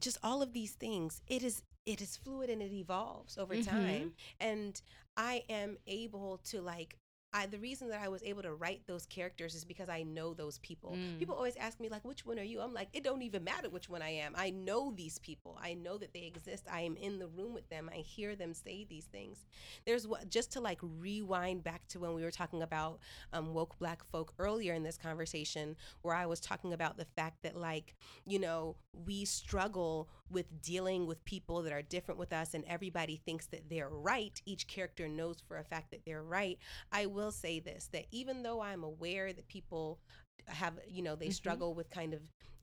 [0.00, 1.22] just all of these things.
[1.28, 3.66] It is it is fluid and it evolves over Mhm.
[3.66, 4.82] time, and
[5.16, 6.98] I am able to like.
[7.34, 10.34] I, the reason that I was able to write those characters is because I know
[10.34, 10.92] those people.
[10.92, 11.18] Mm.
[11.18, 13.68] People always ask me like, "Which one are you?" I'm like, "It don't even matter
[13.68, 14.34] which one I am.
[14.36, 15.58] I know these people.
[15.60, 16.64] I know that they exist.
[16.70, 17.90] I am in the room with them.
[17.92, 19.44] I hear them say these things."
[19.84, 23.00] There's what just to like rewind back to when we were talking about
[23.32, 27.42] um, woke black folk earlier in this conversation, where I was talking about the fact
[27.42, 32.54] that like you know we struggle with dealing with people that are different with us,
[32.54, 34.40] and everybody thinks that they're right.
[34.46, 36.58] Each character knows for a fact that they're right.
[36.92, 39.98] I will say this that even though I'm aware that people
[40.46, 41.32] have, you know, they Mhm.
[41.34, 42.20] struggle with kind of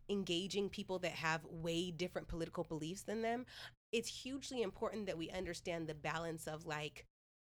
[0.10, 3.46] engaging people that have way different political beliefs than them,
[3.92, 7.06] it's hugely important that we understand the balance of like,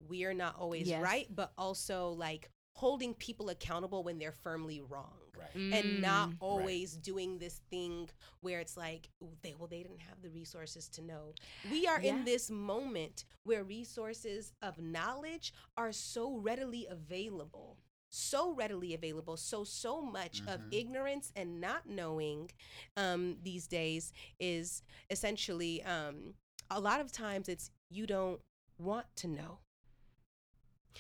[0.09, 1.01] we're not always Yes.
[1.01, 5.51] right, but also like holding people accountable when they're firmly wrong Right.
[5.73, 6.37] and not Mm.
[6.41, 8.09] always doing this thing
[8.41, 9.09] where it's like
[9.43, 12.11] they well they didn't have the resources to know we are Yeah.
[12.17, 17.79] in this moment where resources of knowledge are so readily available
[18.11, 20.69] so readily available so so much of Mhm.
[20.71, 22.51] ignorance and not knowing
[22.97, 26.35] um, these days is essentially um,
[26.71, 28.41] a lot of times it's you don't
[28.79, 29.59] want to know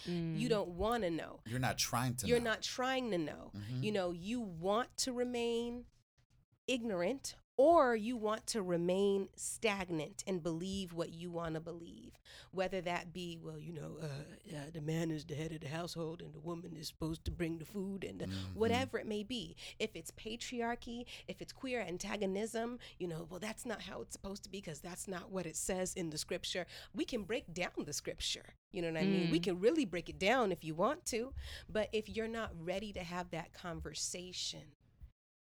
[0.08, 0.38] Mm.
[0.38, 2.50] you don't want to know You're not trying to you're know.
[2.50, 3.82] not trying to know Mhm.
[3.84, 5.84] you know you want to remain
[6.66, 12.12] ignorant or you want to remain stagnant and believe what you want to believe
[12.50, 14.06] whether that be well you know uh,
[14.56, 17.30] uh, the man is the head of the household and the woman is supposed to
[17.30, 18.54] bring the food and the, Mhm.
[18.54, 23.66] whatever it may be if it's patriarchy if it's queer antagonism you know well that's
[23.66, 26.66] not how it's supposed to be because that's not what it says in the scripture
[26.94, 29.42] we can break down the scripture you know what i mean we Mm.
[29.42, 31.32] can really break it down if you want to
[31.68, 34.62] but if you're not ready to have that conversation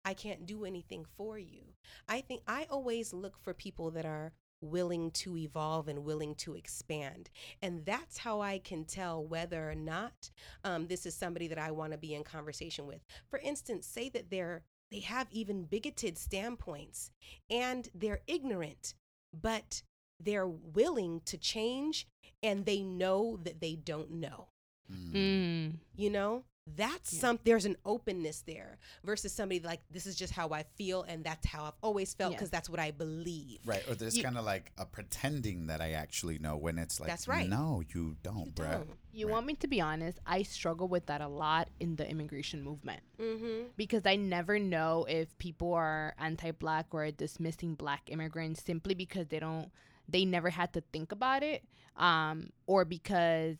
[0.06, 1.74] I can't do anything for you.
[2.08, 6.54] I think I always look for people that are willing to evolve and willing to
[6.54, 7.28] expand.
[7.60, 10.30] And that's how I can tell whether or not
[10.64, 13.04] um, this is somebody that I want to be in conversation with.
[13.28, 17.10] For instance, say that they're they have even bigoted standpoints
[17.50, 18.94] and they're ignorant,
[19.32, 19.82] but
[20.20, 22.06] they're willing to change
[22.40, 24.46] and they know that they don't know
[24.92, 25.78] Mm.
[25.96, 26.44] You know
[26.74, 27.20] that's Yeah.
[27.20, 31.22] some there's an openness there versus somebody like this is just how i feel and
[31.22, 32.38] that's how i've always felt Yeah.
[32.38, 35.92] because that's what i believe Right, or there's kind of like a pretending that I
[35.92, 37.48] actually know when it's like, That's right.
[37.48, 38.70] No, you don't, you bruh.
[38.72, 39.32] don't You Right.
[39.32, 40.18] want me to be honest?
[40.26, 45.04] I struggle with that a lot in the immigration movement mm-hmm because I never know
[45.08, 49.70] if people are anti-black or dismissing black immigrants simply because they don't
[50.08, 51.64] they never had to think about it
[51.96, 53.56] um or because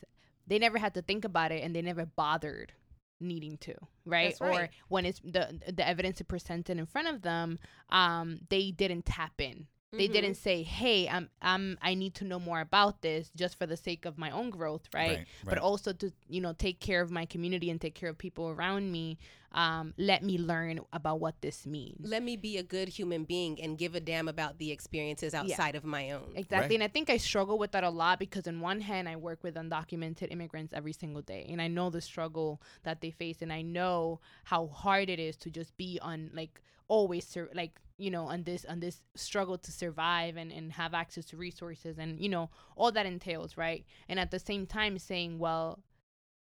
[0.47, 2.73] they never had to think about it and they never bothered
[3.21, 4.37] needing to right?
[4.39, 7.59] That's or when it's the the evidence is presented in front of them
[7.91, 9.67] um they didn't tap in
[9.97, 10.13] They Mhm.
[10.13, 13.77] didn't say, "Hey, I'm I'm I need to know more about this just for the
[13.77, 15.19] sake of my own growth, right?
[15.19, 18.19] Right, But also to you know take care of my community and take care of
[18.19, 19.19] people around me.
[19.53, 22.07] Um, let me learn about what this means.
[22.07, 25.75] Let me be a good human being and give a damn about the experiences outside
[25.77, 26.33] of my own.
[26.35, 26.75] Exactly.
[26.75, 26.75] Right.
[26.75, 29.43] And I think I struggle with that a lot because, on one hand, I work
[29.43, 31.47] with undocumented immigrants every single day.
[31.49, 33.41] And I know the struggle that they face.
[33.41, 37.81] And I know how hard it is to just be on, like, always, sur- like,
[37.99, 41.99] you know, on this, on this struggle to survive and, and have access to resources
[41.99, 43.85] and, you know, all that entails, right?
[44.09, 45.83] And at the same time, saying, well,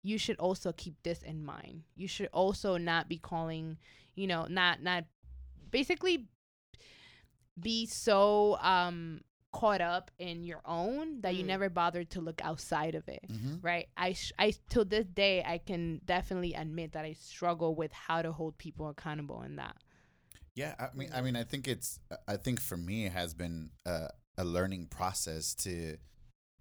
[0.03, 1.83] you should also keep this in mind.
[1.97, 3.77] You should also not be calling,
[4.15, 5.05] you know, not, not
[5.71, 6.29] basically
[7.59, 9.21] be so um
[9.53, 11.47] caught up in your own that you Mm.
[11.47, 13.63] never bothered to look outside of it Mhm.
[13.63, 17.93] right i sh- i till this day i can definitely admit that i struggle with
[17.93, 19.77] how to hold people accountable in that
[20.55, 21.99] Yeah, I mean, I mean, I think it's,
[22.29, 25.97] I think for me, it has been a, a learning process to,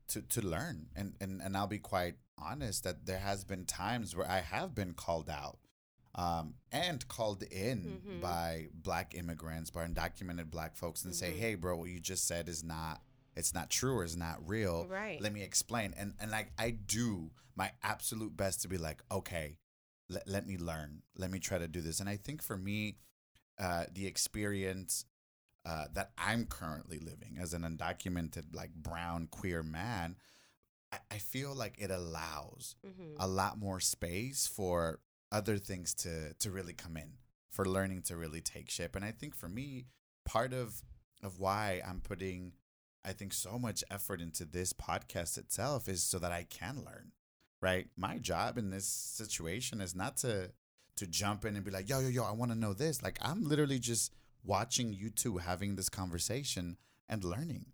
[0.08, 4.16] to, to learn, and, and and I'll be quite honest that there has been times
[4.16, 5.60] where I have been called out,
[6.16, 8.20] um, and called in Mhm.
[8.22, 11.38] by black immigrants, by undocumented black folks, and say, Mhm.
[11.40, 13.02] "Hey, bro, what you just said is not,
[13.36, 14.88] it's not true or is not real.
[14.88, 15.22] Right.
[15.22, 19.60] Let me explain." And and like I do my absolute best to be like, okay,
[20.10, 22.98] let, let me learn, let me try to do this, and I think for me
[23.60, 25.06] uh, the experience
[25.66, 30.18] uh, that I'm currently living as an undocumented, like brown queer man,
[30.92, 33.16] I, I feel like it allows Mhm.
[33.18, 35.00] a lot more space for
[35.32, 37.14] other things to to really come in,
[37.50, 38.96] for learning to really take shape.
[38.96, 39.86] And I think for me,
[40.26, 40.84] part of
[41.22, 42.54] of why I'm putting,
[43.06, 47.14] I think, so much effort into this podcast itself is so that I can learn.
[47.62, 50.52] Right, my job in this situation is not to
[50.98, 53.02] to jump in and be like, yo, yo, yo, I want to know this.
[53.02, 54.14] Like, I'm literally just
[54.44, 56.78] watching you two having this conversation
[57.10, 57.68] and learning.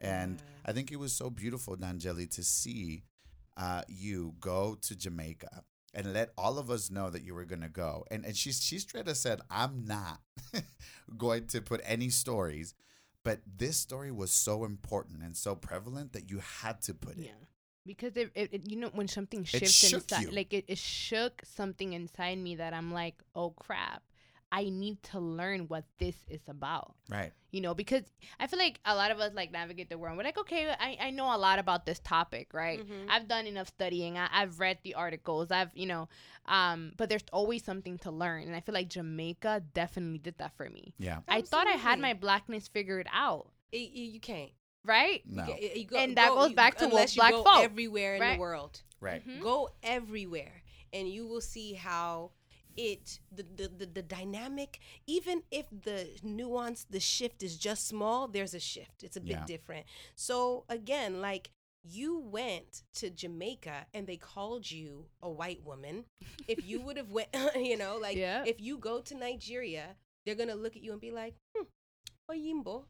[0.00, 0.70] And Yeah.
[0.70, 3.04] I think it was so beautiful, Danyeli, to see
[3.56, 5.64] uh, you go to Jamaica
[5.94, 8.04] and let all of us know that you were gonna go.
[8.10, 10.20] And and she she straight up said, I'm not
[11.16, 12.74] going to put any stories,
[13.24, 17.24] but this story was so important and so prevalent that you had to put it.
[17.92, 20.30] Because it, it, it- you know when something shifts shook inside you.
[20.38, 24.02] like it, it shook something inside me that i'm like oh crap
[24.50, 27.32] i need to learn what this is about Right.
[27.50, 28.04] you know because
[28.40, 30.96] i feel like a lot of us like navigate the world we're like okay i,
[31.06, 33.06] I know a lot about this topic right Mhm.
[33.10, 36.08] i've done enough studying I, i've read the articles i've you know
[36.46, 40.52] um but there's always something to learn and i feel like jamaica definitely did that
[40.56, 41.18] for me Yeah.
[41.28, 44.50] i thought i had my blackness figured out It- you, you can't.
[44.88, 45.46] Right No.
[45.46, 47.44] You you go- And that go- goes you- back to woke unless you black go
[47.44, 48.34] folk, everywhere in right?
[48.36, 48.74] the world.
[49.00, 49.22] Right.
[49.26, 49.40] Mhm.
[49.42, 50.62] Go everywhere,
[50.92, 52.32] and you will see how
[52.76, 54.80] it the, the the the dynamic.
[55.06, 59.02] Even if the nuance, the shift is just small, there's a shift.
[59.06, 59.46] It's a bit Yeah.
[59.46, 59.84] different.
[60.16, 61.50] So again, like.
[61.90, 66.04] You went to Jamaica and they called you a white woman.
[66.52, 67.28] If you would have went,
[67.70, 68.44] you know, like Yeah.
[68.44, 71.64] if you go to Nigeria, they're gonna look at you and be like, hmm,
[72.30, 72.84] Oyimbo.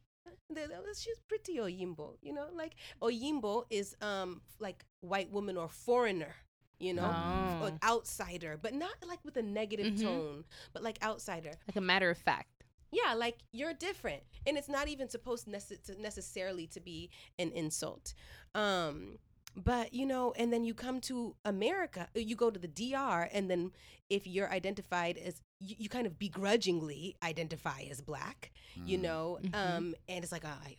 [0.97, 2.47] She's pretty Oyimbo, you know.
[2.53, 6.35] Like Oyimbo is um like white woman or foreigner,
[6.79, 7.67] you know, Oh.
[7.67, 10.03] or outsider, but not like with a negative Mhm.
[10.03, 11.53] tone, but like outsider.
[11.69, 12.49] like a matter of fact
[12.91, 17.53] Yeah, like you're different, and it's not even supposed nece- to necessarily to be an
[17.53, 18.15] insult.
[18.55, 19.19] Um,
[19.57, 23.29] but you know, and then you come to America, uh, you go to the DR,
[23.33, 23.73] and then
[24.09, 28.51] if you're identified as you, you kind of begrudgingly identify as black,
[28.87, 29.03] you Mm.
[29.03, 29.55] know, Mhm.
[29.55, 30.77] um, and it's like, oh, I,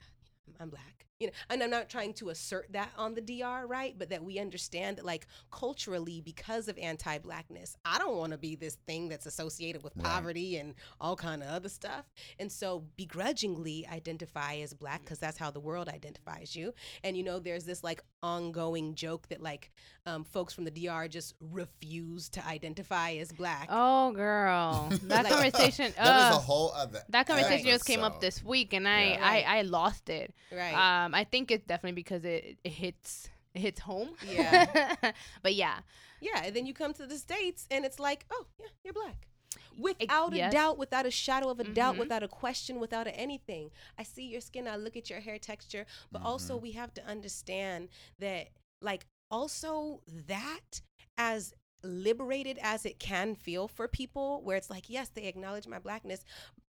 [0.60, 3.94] I'm black, you know, and I'm not trying to assert that on the DR, right?
[3.98, 8.56] But that we understand that, like, culturally, because of anti-blackness, I don't want to be
[8.56, 10.06] this thing that's associated with Right.
[10.06, 12.06] poverty and all kind of other stuff,
[12.40, 16.74] and so begrudgingly identify as black because that's how the world identifies you.
[17.04, 19.72] And you know, there's this like ongoing joke that like
[20.06, 23.68] um, folks from the DR just refuse to identify as black.
[23.70, 25.94] Oh, girl, that Like- conversation.
[25.98, 27.02] That is a whole other.
[27.10, 29.18] that conversation just came up this week, and I, Yeah.
[29.22, 30.34] I, I lost it.
[30.52, 30.74] right.
[31.06, 34.10] Um, I think it's definitely because it, it hits, it hits home.
[34.22, 34.66] Yeah.
[35.44, 35.80] but yeah,
[36.20, 39.28] Yeah, and then you come to the states, and it's like, oh, yeah, you're black.
[39.78, 40.52] Without a yes.
[40.52, 42.00] doubt, without a shadow of a doubt, Mhm.
[42.00, 43.72] without a question, without a anything.
[43.98, 46.62] I see your skin, I look at your hair texture, but also Mhm.
[46.62, 47.90] we have to understand
[48.20, 48.50] that,
[48.82, 50.82] like, also that
[51.18, 51.54] as
[51.84, 56.24] liberated as it can feel for people, where it's like, yes, they acknowledge my blackness.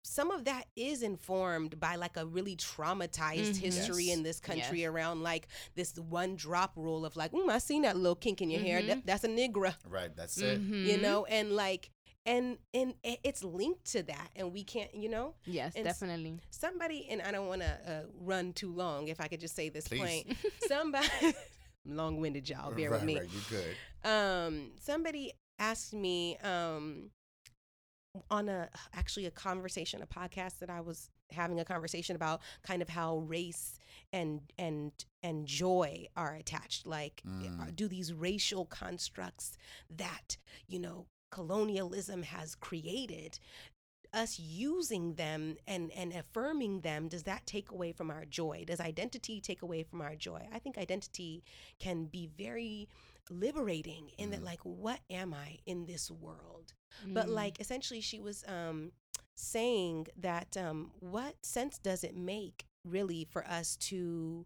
[0.04, 3.58] Some of that is informed by like a really traumatized Mhm.
[3.58, 4.18] history Yes.
[4.18, 4.90] in this country Yes.
[4.90, 8.50] around like this one drop rule of like, mm, I seen that little kink in
[8.50, 8.82] your hair.
[8.82, 8.88] Mhm.
[8.88, 10.16] That, that's a nigra Right.
[10.16, 10.62] That's it.
[10.62, 10.86] Mhm.
[10.86, 11.90] you know and like
[12.26, 16.40] and and it's linked to that and we can't you know Yes, And definitely.
[16.50, 19.70] somebody and i don't want to uh, run too long if i could just say
[19.70, 20.00] this Please.
[20.00, 20.38] point
[20.68, 21.08] somebody
[21.86, 23.76] long-winded y'all bear right, with me right, you good.
[24.10, 27.10] um somebody asked me um
[28.30, 32.82] on a actually a conversation a podcast that i was having a conversation about kind
[32.82, 33.80] of how race
[34.12, 34.92] and and
[35.22, 36.88] and joy are attached.
[36.88, 37.62] Like Mm.
[37.62, 39.58] uh, do these racial constructs
[39.90, 40.38] that
[40.68, 43.40] you know colonialism has created
[44.12, 48.64] us using them and and affirming them does that take away from our joy?
[48.66, 50.48] Does identity take away from our joy?
[50.52, 51.44] I think identity
[51.80, 52.90] can be very
[53.30, 54.46] liberating in that Mm.
[54.46, 56.74] like what am i in this world
[57.14, 57.36] but Mm.
[57.36, 58.92] like essentially she was um
[59.36, 64.46] saying that um what sense does it make really for us to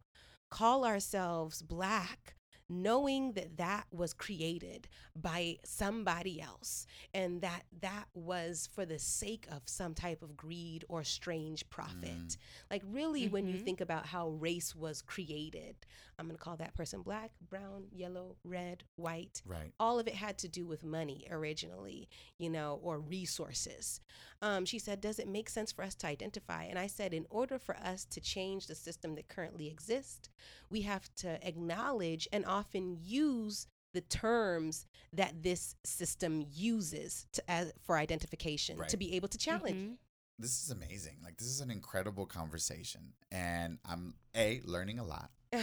[0.50, 2.36] call ourselves black
[2.70, 9.46] knowing that that was created by somebody else and that that was for the sake
[9.52, 12.38] of some type of greed or strange profit Mm.
[12.72, 13.64] like really when you Mhm.
[13.64, 15.76] think about how race was created
[16.24, 19.72] i'm going to call that person black brown yellow red white Right.
[19.80, 22.08] all of it had to do with money originally,
[22.40, 24.00] you know, or resources.
[24.42, 26.64] Um, she said, Does it make sense for us to identify?
[26.64, 30.30] And I said, In order for us to change the system that currently exists,
[30.70, 37.72] we have to acknowledge and often use the terms that this system uses to, as,
[37.82, 38.90] for identification Right.
[38.90, 39.76] to be able to challenge.
[39.76, 39.98] Mhm.
[40.40, 41.18] This is amazing.
[41.24, 45.30] Like this is an incredible conversation, and I'm a learning a lot.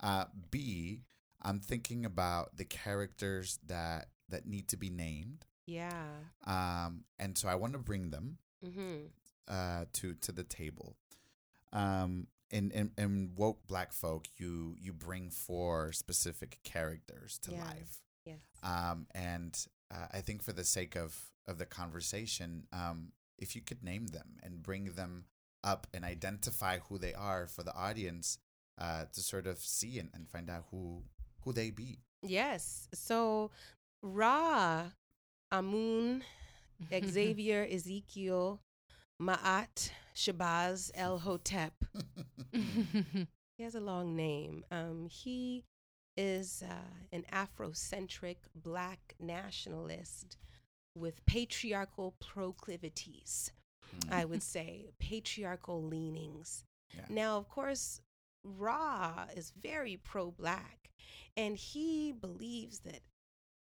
[0.00, 1.00] Uh, B,
[1.42, 5.44] I'm thinking about the characters that that need to be named.
[5.66, 6.04] yeah.
[6.46, 9.06] Um, and so I want to bring them mm-hmm.
[9.48, 10.96] uh, to to the table.
[11.72, 17.64] Um, in, in in woke black folk, you you bring four specific characters to Yeah.
[17.64, 18.00] life.
[18.24, 18.38] Yes.
[18.62, 21.16] Um, and uh, I think for the sake of
[21.46, 25.24] of the conversation, um, if you could name them and bring them
[25.62, 28.38] up and identify who they are for the audience
[28.80, 31.02] uh, to sort of see and, and find out who
[31.44, 31.98] who they be.
[32.22, 32.88] Yes.
[32.94, 33.50] So
[34.02, 34.84] Ra,
[35.52, 36.22] Amun,
[37.06, 38.60] Xavier, Ezekiel,
[39.20, 41.72] Ma'at, Shabazz, El Hotep.
[43.56, 44.64] He has a long name.
[44.70, 45.64] Um, he
[46.16, 46.74] is uh,
[47.12, 50.36] an Afrocentric black nationalist
[50.94, 53.50] with patriarchal proclivities,
[54.00, 54.12] Mm.
[54.12, 56.64] I would say, patriarchal leanings.
[56.94, 57.06] Yeah.
[57.08, 58.00] Now, of course,
[58.42, 60.90] Ra is very pro black,
[61.36, 63.02] and he believes that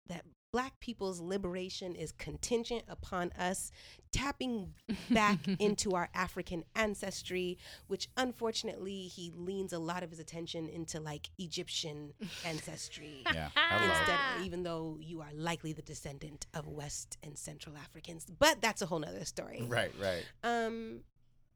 [0.07, 3.73] that black people's liberation is contingent upon us
[4.13, 4.73] tapping
[5.09, 11.01] back into our African ancestry, which unfortunately he leans a lot of his attention into
[11.01, 12.13] like Egyptian
[12.45, 13.23] ancestry.
[13.33, 13.49] yeah.
[13.69, 18.81] Instead, even though you are likely the descendant of West and Central Africans, but that's
[18.81, 19.65] a whole nother story.
[19.67, 19.91] Right.
[20.01, 20.23] Right.
[20.41, 21.01] Um,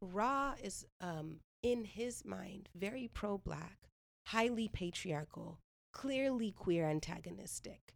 [0.01, 3.77] Ra is um in his mind very pro-black,
[4.27, 5.61] highly patriarchal,
[5.93, 7.95] clearly queer antagonistic.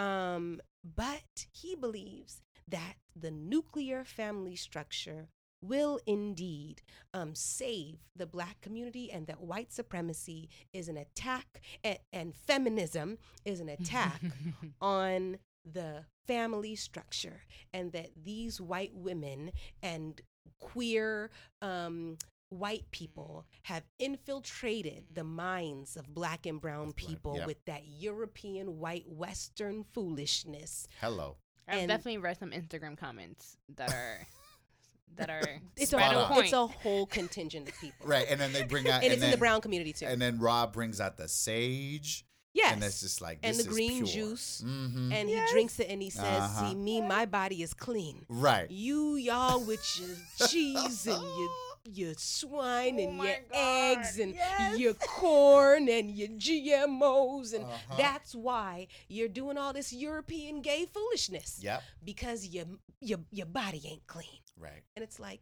[0.00, 0.60] Um,
[0.96, 5.28] but he believes that the nuclear family structure
[5.62, 6.80] will indeed
[7.12, 13.18] um, save the black community and that white supremacy is an attack and, and feminism
[13.44, 14.22] is an attack
[14.80, 15.36] on
[15.70, 17.42] the family structure
[17.74, 19.50] and that these white women
[19.82, 20.22] and
[20.60, 21.30] queer
[21.60, 22.16] um,
[22.50, 27.46] white people have infiltrated the minds of black and brown Of black, people yep.
[27.46, 30.86] with that European white Western foolishness.
[31.00, 31.36] Hello.
[31.68, 34.26] I've And- definitely read some Instagram comments that are
[35.16, 35.42] that are
[35.76, 36.44] It's Spot a, point.
[36.44, 38.06] it's a whole contingent of people.
[38.06, 38.26] Right.
[38.28, 40.06] And then they bring out And, it's then, in the brown community too.
[40.06, 42.24] And then Ra brings out the sage.
[42.52, 42.72] yes.
[42.74, 44.06] And it's just like And the is green pure.
[44.06, 44.62] juice.
[44.66, 45.12] Mm-hmm.
[45.12, 45.48] and Yes.
[45.48, 46.68] he drinks it and he says, Uh-huh.
[46.70, 48.24] See, me, my body is clean.
[48.28, 48.68] right.
[48.70, 51.48] You y'all with your cheese and your
[51.84, 53.56] your swine Oh and your God,
[53.98, 54.78] eggs and yes.
[54.78, 57.94] your corn and your GMOs and Uh-huh.
[57.96, 61.82] that's why you're doing all this European gay foolishness Yep.
[62.04, 62.66] because your
[63.00, 64.40] your your body ain't clean.
[64.58, 64.82] Right.
[64.96, 65.40] And it's like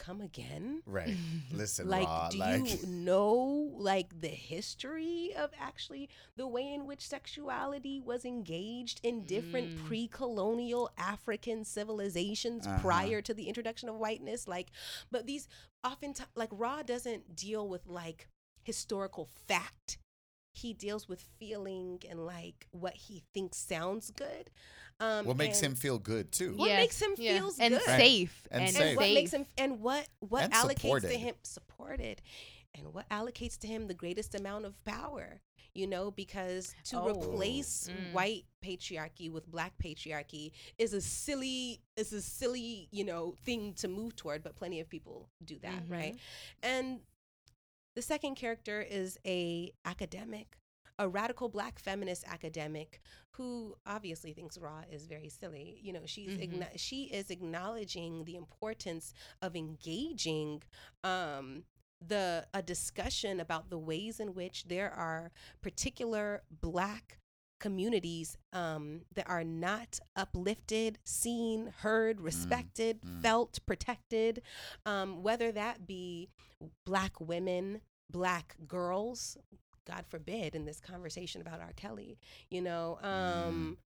[0.00, 0.82] come again?
[0.86, 1.16] Right.
[1.52, 3.34] Listen, like Ra, do like you know
[3.76, 9.84] like the history of actually the way in which sexuality was engaged in different Mm.
[9.86, 12.80] pre-colonial african civilizations Uh-huh.
[12.80, 14.68] prior to the introduction of whiteness like
[15.10, 15.46] but these
[15.84, 18.28] often like Ra doesn't deal with like
[18.64, 19.98] historical fact
[20.54, 24.50] he deals with feeling and like what he thinks sounds good
[25.00, 26.54] um what makes him feel good too.
[26.56, 27.82] What makes him feels and good.
[27.82, 28.82] safe And and, safe.
[28.82, 31.08] and what makes him and what what And allocates supported.
[31.10, 32.22] to him supported
[32.74, 35.40] and what allocates to him the greatest amount of power
[35.72, 37.08] you know, because to Oh.
[37.10, 38.12] replace Mm.
[38.12, 43.86] white patriarchy with black patriarchy is a silly is a silly, you know, thing to
[43.86, 46.16] move toward, but plenty of people do that, right?
[46.62, 47.00] And
[47.94, 50.56] the second character is a academic,
[51.00, 53.00] a radical black feminist academic
[53.32, 55.78] who obviously thinks Ra is very silly.
[55.82, 56.42] You know, she's Mhm.
[56.44, 60.62] igno- she is acknowledging the importance of engaging
[61.02, 61.64] um
[62.06, 65.30] the a discussion about the ways in which there are
[65.60, 67.18] particular black
[67.58, 73.20] communities um, that are not uplifted, seen, heard, respected, mm.
[73.20, 74.40] felt, protected,
[74.86, 76.30] um, whether that be
[76.86, 79.36] black women, black girls,
[79.90, 81.72] God forbid, in this conversation about R.
[81.76, 82.18] Kelly,
[82.50, 83.78] you know, um,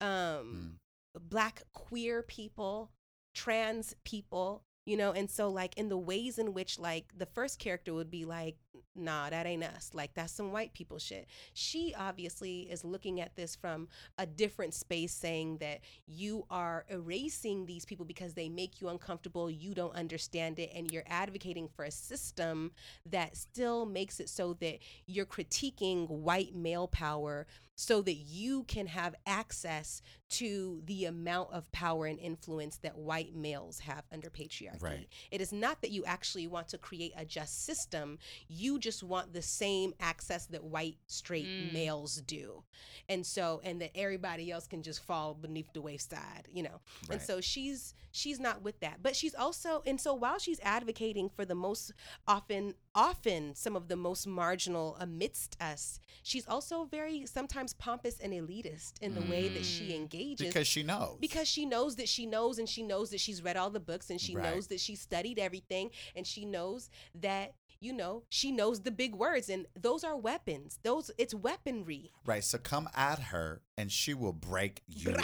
[0.00, 0.78] um,
[1.18, 2.90] black queer people,
[3.34, 7.58] trans people, you know, and so like in the ways in which like the first
[7.58, 8.56] character would be like,
[8.96, 9.90] nah, that ain't us.
[9.92, 11.26] Like that's some white people shit.
[11.54, 13.88] She obviously is looking at this from
[14.18, 19.50] a different space, saying that you are erasing these people because they make you uncomfortable,
[19.50, 22.72] you don't understand it, and you're advocating for a system
[23.10, 28.86] that still makes it so that you're critiquing white male power so that you can
[28.86, 34.82] have access to the amount of power and influence that white males have under patriarchy.
[34.82, 35.08] Right.
[35.30, 38.18] It is not that you actually want to create a just system,
[38.48, 41.72] you just want the same access that white straight Mm.
[41.72, 42.64] males do.
[43.08, 46.80] And so and that everybody else can just fall beneath the wayside, you know.
[47.10, 49.02] And so she's she's not with that.
[49.02, 51.92] But she's also and so while she's advocating for the most
[52.26, 58.32] often often some of the most marginal amidst us, she's also very sometimes pompous and
[58.32, 59.96] elitist in the way that she Mm.
[59.96, 61.18] engages because she knows.
[61.20, 64.10] because she knows that she knows and she knows that she's read all the books
[64.10, 64.44] and she Right.
[64.54, 69.14] knows that she studied everything and she knows that you know she knows the big
[69.14, 72.42] words and those are weapons those it's weaponry right.
[72.42, 75.14] So come at her, and she will break you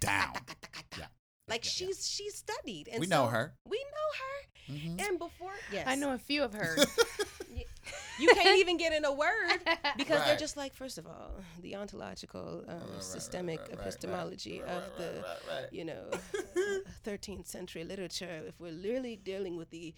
[0.00, 0.34] down.
[0.98, 1.06] Yeah.
[1.50, 1.86] Like yeah, yeah.
[1.88, 3.54] she's she's studied and We know her.
[3.68, 5.00] we know her Mhm.
[5.08, 6.76] and before yes I know a few of her.
[8.20, 9.58] you can't even get in a word
[9.96, 11.32] because they're just like first of all
[11.62, 15.12] the ontological um, Right, right, right, systemic right, right, right, epistemology right, of right, the
[15.22, 15.72] right, right.
[15.72, 16.04] you know,
[17.06, 19.94] 13th century literature, if we're really dealing with the,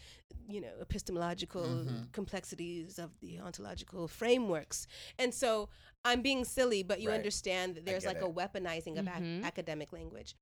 [0.49, 2.13] you know, epistemological Mhm.
[2.13, 4.87] complexities of the ontological frameworks.
[5.19, 5.69] And so
[6.05, 7.15] I'm being silly, but you Right.
[7.17, 9.45] understand that there's get like a weaponizing of ac- Mhm.
[9.45, 10.35] academic language.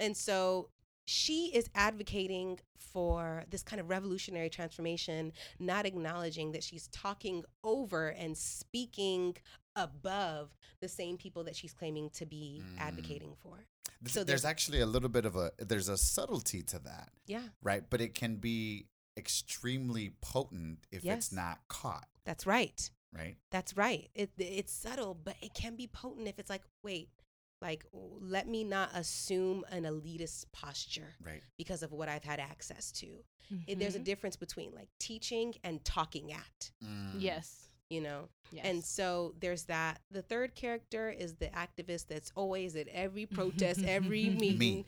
[0.00, 0.70] And so
[1.06, 8.08] she is advocating for this kind of revolutionary transformation, not acknowledging that she's talking over
[8.08, 9.36] and speaking
[9.76, 12.78] above the same people that she's claiming to be Mm.
[12.78, 13.66] advocating for.
[14.00, 17.12] Th- so there's there's- actually a little bit of a there's a subtlety to that,
[17.26, 17.88] Yeah, right?
[17.88, 18.86] But it can be
[19.16, 21.18] extremely potent if Yes.
[21.26, 22.90] it's not caught, that's right.
[23.14, 23.36] Right?
[23.50, 24.08] That's right.
[24.14, 27.08] It it's subtle, but it can be potent if it's like, wait,
[27.62, 31.42] like let me not assume an elitist posture Right.
[31.56, 33.24] because of what I've had access to.
[33.66, 34.04] It- there's a Mhm.
[34.04, 37.14] difference between like teaching and talking at, Mm.
[37.20, 37.60] yes.
[37.90, 38.28] you know.
[38.50, 38.64] Yes.
[38.66, 40.00] And so there's that.
[40.10, 44.86] The third character is the activist that's always at every protest, every meeting.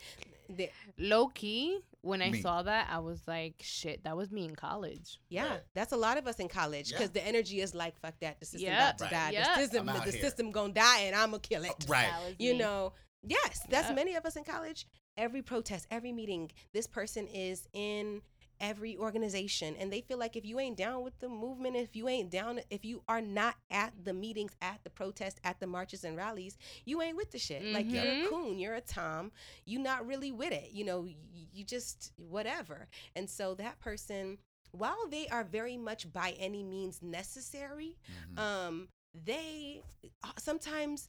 [0.49, 2.41] The- low key, when I Me.
[2.41, 5.19] saw that, I was like, shit, that was me in college.
[5.29, 5.61] yeah, Right.
[5.75, 7.21] that's a lot of us in college because Yeah.
[7.21, 8.89] the energy is like, fuck that, the system Yeah.
[8.89, 9.11] about to Right.
[9.13, 9.31] die.
[9.31, 9.55] Yeah.
[9.57, 11.85] The system, I'm the system gonna die, and I'ma kill it.
[11.89, 12.35] Right.
[12.39, 12.59] You me.
[12.59, 12.93] know
[13.29, 13.95] yes that's Yeah.
[13.95, 14.87] many of us in college
[15.17, 18.23] every protest every meeting this person is in
[18.61, 22.09] every organization and they feel like if you ain't down with the movement if you
[22.09, 26.05] ain't down if you are not at the meetings at the protests at the marches
[26.05, 28.29] and rallies you ain't with the shit like you're a Mhm.
[28.29, 29.31] coon you're a tom
[29.65, 31.17] you not really with it you know you,
[31.53, 34.39] you just whatever and so that person
[34.73, 37.97] while they are very much by any means necessary
[38.35, 38.39] Mhm.
[38.39, 38.89] um
[39.25, 39.83] they
[40.23, 41.09] uh, sometimes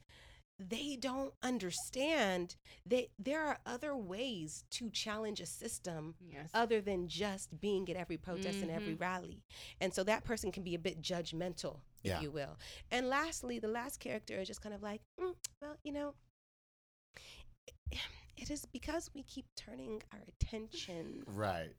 [0.59, 2.55] they don't understand
[2.85, 6.49] that there are other ways to challenge a system Yes.
[6.53, 8.99] other than just being at every protest and every Mhm.
[9.01, 9.43] rally
[9.79, 12.21] and so that person can be a bit judgmental if Yeah.
[12.21, 12.57] you will
[12.89, 16.15] and lastly the last character is just kind of like "Mm, well you know
[18.37, 21.75] it is because we keep turning our attention Right.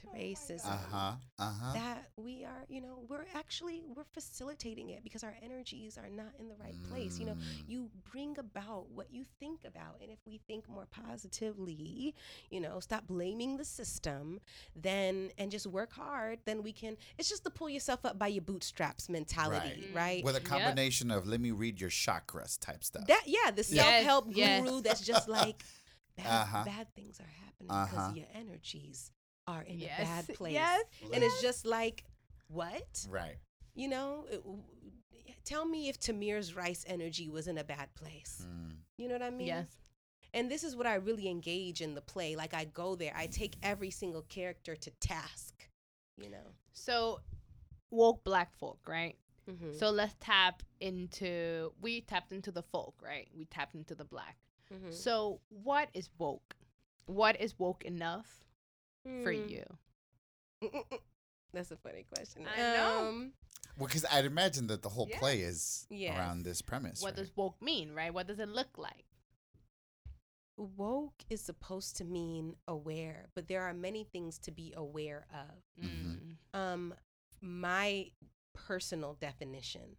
[0.00, 1.12] To racism Uh huh.
[1.38, 1.72] Uh huh.
[1.74, 6.32] that we are you know we're actually we're facilitating it because our energies are not
[6.40, 7.68] in the right place you know Mm.
[7.72, 12.14] you bring about what you think about and if we think more positively
[12.50, 14.40] you know stop blaming the system
[14.74, 18.28] then and just work hard then we can it's just the pull yourself up by
[18.28, 19.94] your bootstraps mentality Right.
[19.94, 20.44] right, With a Yep.
[20.48, 23.06] combination of let me read your chakras type stuff.
[23.06, 24.82] that yeah the self-help Yes, guru yes.
[24.84, 25.64] that's just like
[26.16, 26.64] bad, Uh-huh.
[26.64, 27.96] bad things are happening Uh-huh.
[27.96, 29.10] because your energies
[29.48, 29.98] are in yes.
[29.98, 30.84] a bad place Yes.
[31.12, 32.04] and it's just like
[32.48, 33.36] what right.
[33.74, 34.42] You know, it,
[35.44, 38.44] tell me if Tamir Rice's energy was in a bad place.
[38.44, 38.72] Mm.
[38.96, 39.46] You know what I mean?
[39.46, 39.66] Yes.
[40.34, 42.34] And this is what I really engage in the play.
[42.34, 45.68] Like I go there, I take every single character to task.
[46.16, 46.48] You know.
[46.72, 47.20] So
[47.90, 49.16] woke black folk, right?
[49.48, 49.78] Mm-hmm.
[49.78, 53.28] So let's tap into we tapped into the folk, right?
[53.36, 54.36] We tapped into the black.
[54.72, 54.92] Mhm.
[54.92, 56.56] So what is woke?
[57.06, 58.44] What is woke enough
[59.02, 59.50] for Mm.
[59.50, 59.64] you?
[61.52, 62.46] That's a funny question.
[62.46, 63.08] I know.
[63.08, 63.32] Um,
[63.78, 65.18] Well, because I'd imagine that the whole Yes.
[65.18, 66.16] play is Yes.
[66.16, 67.00] around this premise.
[67.00, 67.16] What right?
[67.16, 68.12] does woke mean, right?
[68.12, 69.04] What does it look like?
[70.76, 75.62] woke is supposed to mean aware, but there are many things to be aware of.
[75.80, 76.36] Mhm.
[76.52, 76.58] Mm.
[76.58, 76.94] Um,
[77.40, 78.10] my
[78.54, 79.96] personal definition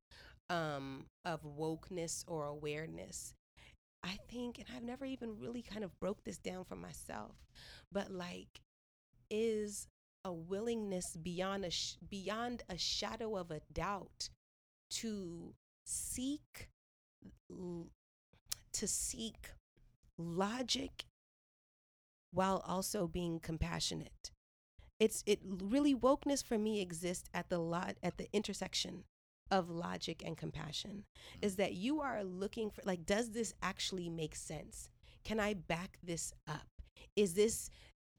[0.50, 3.34] um, of wokeness or awareness,
[4.04, 7.38] I think, and I've never even really kind of broke this down for myself,
[7.92, 8.60] but like,
[9.30, 9.88] is
[10.26, 14.30] a willingness beyond a sh- beyond a shadow of a doubt
[14.90, 15.54] to
[15.86, 16.70] seek
[18.74, 19.50] to seek
[20.18, 21.06] logic
[22.32, 24.32] while also being compassionate.
[25.00, 29.06] It's it really wokeness for me exists at the lot at the intersection
[29.52, 31.46] of logic and compassion mm-hmm.
[31.46, 34.90] is that you are looking for like does this actually make sense?
[35.24, 36.68] Can i back this up?
[37.16, 37.70] Is this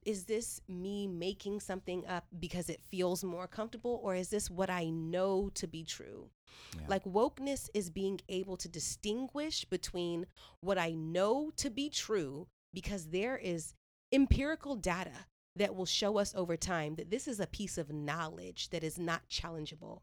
[0.05, 4.71] is this me making something up because it feels more comfortable or is this what
[4.71, 6.31] i know to be true
[6.77, 6.87] Yeah.
[6.89, 10.27] like wokeness is being able to distinguish between
[10.61, 13.75] what I know to be true because there is
[14.13, 15.27] empirical data
[15.57, 18.99] that will show us over time that this is a piece of knowledge that is
[18.99, 20.03] not challengeable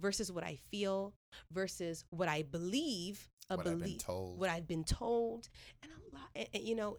[0.00, 1.14] versus what I feel
[1.50, 4.38] versus what I believe a what I've been belief told.
[4.38, 5.48] what I've been told
[5.82, 6.98] and a lot and- and, you know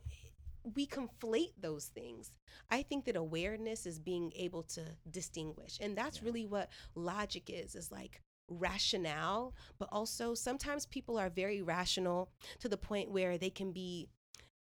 [0.75, 2.31] we conflate those things.
[2.69, 5.77] I think that awareness is being able to distinguish.
[5.81, 6.25] And that's Yeah.
[6.25, 12.69] really what logic is, is like rationale, but also sometimes people are very rational to
[12.69, 14.07] the point where they can be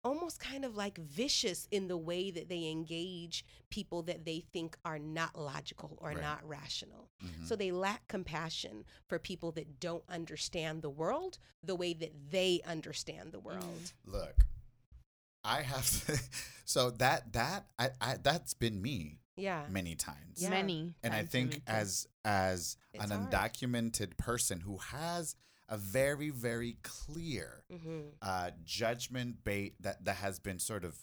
[0.05, 4.77] almost kind of like vicious in the way that they engage people that they think
[4.85, 6.21] are not logical or Right.
[6.21, 7.11] not rational.
[7.21, 7.45] Mhm.
[7.45, 12.61] So they lack compassion for people that don't understand the world the way that they
[12.65, 13.93] understand the world.
[14.05, 14.47] Look,
[15.47, 16.19] I have to.
[16.69, 19.67] So that that I, I that's been me Yeah.
[19.71, 20.39] many times.
[20.43, 20.51] Yeah.
[20.51, 20.95] Many.
[21.05, 23.31] and I times for me think as as It's an hard.
[23.31, 25.37] undocumented person who has
[25.69, 30.99] a very very clear hmm uh, judgment bait that that has been sort of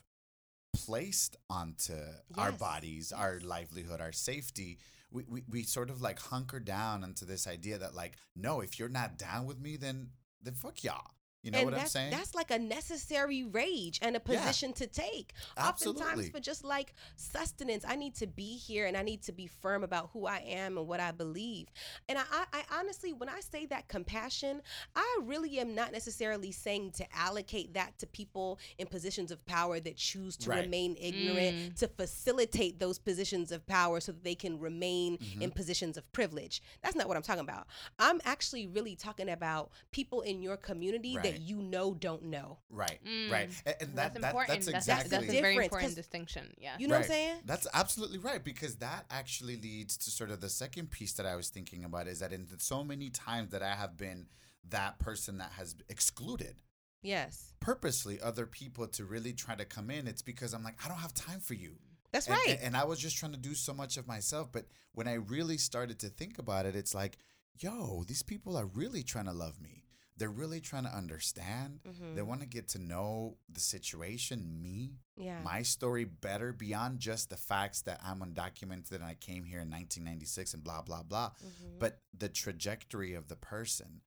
[0.73, 1.93] placed onto
[2.37, 2.59] our Yes.
[2.59, 4.79] bodies, our livelihood, our safety.
[5.11, 8.79] We, we we sort of like hunker down into this idea that like no, if
[8.79, 10.09] you're not down with me, then
[10.41, 11.11] then fuck y'all.
[11.43, 12.11] You know and what I'm that's, saying?
[12.11, 14.39] That's like a necessary rage and a Yeah.
[14.39, 15.33] position to take.
[15.57, 16.01] Absolutely.
[16.01, 19.47] Oftentimes for just like sustenance, I need to be here and I need to be
[19.47, 21.67] firm about who I am and what I believe.
[22.07, 24.61] And I, I, I honestly, when I say that compassion,
[24.95, 29.81] I really am not necessarily saying to allocate that to people in positions of power
[29.81, 30.63] that choose to Right.
[30.63, 31.75] remain ignorant, Mm.
[31.79, 35.41] to facilitate those positions of power so that they can remain Mhm.
[35.41, 36.61] in positions of privilege.
[36.81, 37.67] That's not what I'm talking about.
[37.99, 41.23] I'm actually really talking about people in your community Right.
[41.23, 42.59] that you know don't know.
[42.69, 43.31] Right, Mm.
[43.31, 44.47] right, and, and that, that's that important.
[44.47, 46.53] that's that's, exactly that's a very important distinction.
[46.57, 46.75] Yeah.
[46.77, 47.35] You know what I'm saying?
[47.45, 51.35] That's absolutely right because that actually leads to sort of the second piece that I
[51.35, 54.27] was thinking about is that in so many times that I have been
[54.69, 56.61] that person that has excluded
[57.01, 57.53] Yes.
[57.59, 60.99] purposely other people to really try to come in, it's because I'm like, I don't
[60.99, 61.75] have time for you.
[62.13, 62.57] That's and, right.
[62.57, 64.51] And, and I was just trying to do so much of myself.
[64.51, 67.17] But when I really started to think about it, it's like,
[67.59, 69.82] yo, these people are really trying to love me.
[70.17, 71.79] They're really trying to understand.
[71.83, 72.15] Mhm.
[72.15, 75.41] They want to get to know the situation, me, yeah.
[75.41, 79.69] my story better beyond just the facts that I'm undocumented and I came here in
[79.71, 81.79] 1996 and blah, blah, blah, Mhm.
[81.79, 84.01] but the trajectory of the person.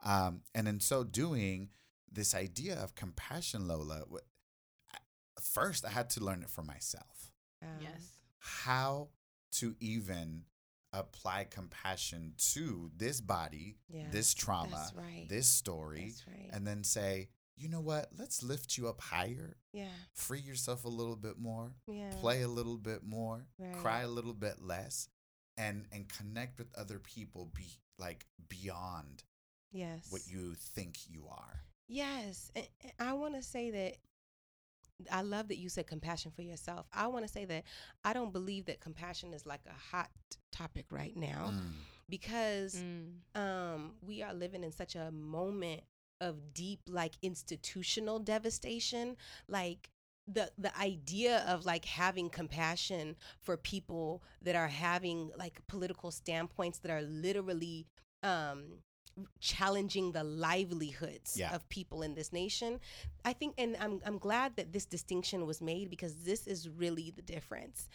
[0.00, 1.70] Um, and in so doing,
[2.10, 7.32] this idea of compassion, Lola, wh- first I had to learn it for myself.
[7.62, 8.18] Um, Yes.
[8.38, 9.10] How
[9.52, 10.44] to even
[10.92, 15.26] apply compassion to this body, Yeah, this trauma, right.
[15.28, 16.50] this story, right.
[16.52, 18.10] and then say, you know what?
[18.18, 19.88] Let's lift you up higher yeah.
[20.12, 22.10] free yourself a little bit more, Yeah.
[22.20, 23.76] play a little bit more, Right.
[23.76, 25.08] cry a little bit less,
[25.56, 27.66] and and connect with other people be
[27.98, 29.22] like beyond
[29.70, 30.10] Yes.
[30.10, 31.64] what you think you are.
[31.88, 32.50] Yes.
[32.54, 32.66] And
[32.98, 33.96] I want to say that
[35.10, 36.86] I love that you said compassion for yourself.
[36.92, 37.64] I want to say that
[38.04, 40.10] I don't believe that compassion is like a hot
[40.52, 41.72] topic right now Mm.
[42.08, 43.18] because Mm.
[43.34, 45.82] um, we are living in such a moment
[46.20, 49.16] of deep, like institutional devastation.
[49.48, 49.90] Like
[50.28, 56.78] the the idea of like having compassion for people that are having like political standpoints
[56.78, 57.86] that are literally
[58.22, 58.78] um
[59.40, 61.54] challenging the livelihoods Yeah.
[61.54, 62.80] of people in this nation
[63.24, 67.12] i think and i'm i'm glad that this distinction was made because this is really
[67.14, 67.88] the difference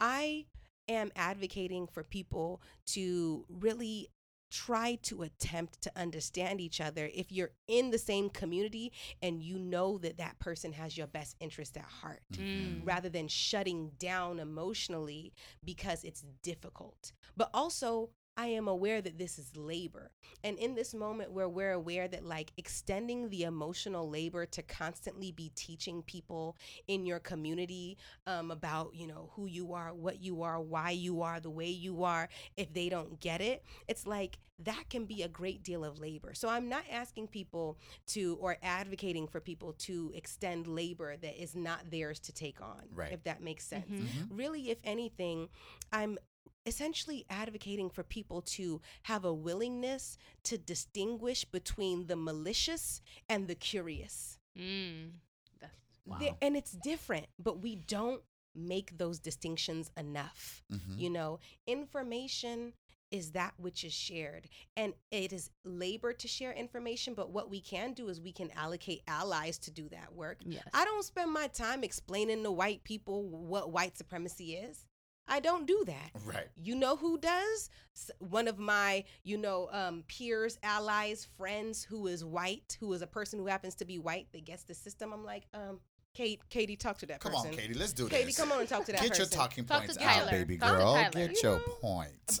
[0.00, 0.46] i
[0.88, 4.08] am advocating for people to really
[4.52, 8.90] try to attempt to understand each other if you're in the same community
[9.22, 12.80] and you know that that person has your best interest at heart Mm.
[12.84, 15.32] rather than shutting down emotionally
[15.64, 17.12] because it's difficult.
[17.36, 20.10] But also, I am aware that this is labor.
[20.42, 25.30] And in this moment where we're aware that, like, extending the emotional labor to constantly
[25.32, 26.56] be teaching people
[26.86, 31.22] in your community um, about, you know, who you are, what you are, why you
[31.22, 35.22] are, the way you are, if they don't get it, it's like that can be
[35.22, 36.32] a great deal of labor.
[36.34, 37.78] So I'm not asking people
[38.08, 42.82] to or advocating for people to extend labor that is not theirs to take on,
[42.94, 43.12] Right.
[43.12, 43.88] if that makes sense.
[43.90, 44.06] Mhm.
[44.06, 44.26] Mhm.
[44.30, 45.48] Really, if anything,
[45.92, 46.18] I'm
[46.66, 53.54] essentially advocating for people to have a willingness to distinguish between the malicious and the
[53.54, 54.38] curious.
[54.58, 55.12] Mm.
[55.60, 55.72] That's
[56.04, 56.18] wow.
[56.18, 58.22] There- and it's different, but we don't
[58.54, 60.62] make those distinctions enough.
[60.70, 60.98] Mhm.
[60.98, 62.74] You know, information
[63.10, 67.60] is that which is shared and it is labor to share information but what we
[67.60, 70.62] can do is we can allocate allies to do that work yes.
[70.72, 74.86] i don't spend my time explaining to white people what white supremacy is
[75.28, 76.48] i don't do that Right.
[76.56, 77.70] you know who does
[78.18, 83.06] one of my you know um, peers allies friends who is white who is a
[83.06, 85.80] person who happens to be white that gets the system i'm like um
[86.14, 87.74] kate katie talk to that Come person Come on, Katie.
[87.74, 88.36] Let's do katie this.
[88.38, 90.22] come on and talk to that Get person your talking Talk to points Tyler.
[90.22, 90.94] out, baby Talk to girl.
[90.94, 91.10] Tyler.
[91.12, 91.74] Get You your know?
[91.80, 92.40] points.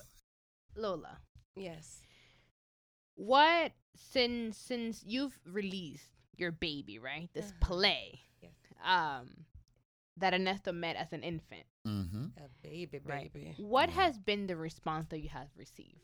[0.76, 1.18] Lola.
[1.56, 2.00] yes
[3.14, 7.28] What since since you've released your baby, right?
[7.34, 7.74] This Uh-huh.
[7.74, 8.20] play.
[8.42, 8.52] Yes.
[8.82, 9.44] Um
[10.16, 11.64] that Ernesto met as an infant.
[11.86, 12.26] Mm-hmm.
[12.36, 13.30] a baby Right.
[13.32, 13.94] baby What Yeah.
[13.96, 16.00] has been the response that you have received?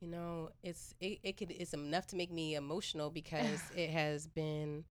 [0.00, 4.26] You know, it's it, it could it's enough to make me emotional because it has
[4.26, 4.84] been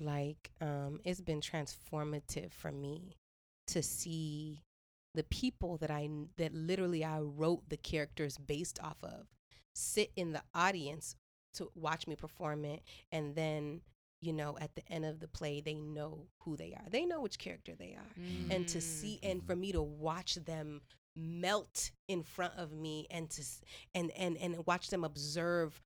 [0.00, 3.16] like um it's been transformative for me
[3.68, 4.62] to see
[5.14, 9.26] the people that I that literally I wrote the characters based off of
[9.74, 11.16] sit in the audience
[11.54, 12.82] to watch me perform it
[13.12, 13.82] and then
[14.22, 16.88] you know at the end of the play they know who they are.
[16.90, 18.14] They know which character they are
[18.50, 18.82] and to Mm.
[18.82, 20.82] see and for me to watch them
[21.16, 23.42] melt in front of me and to
[23.94, 25.82] and and and watch them observe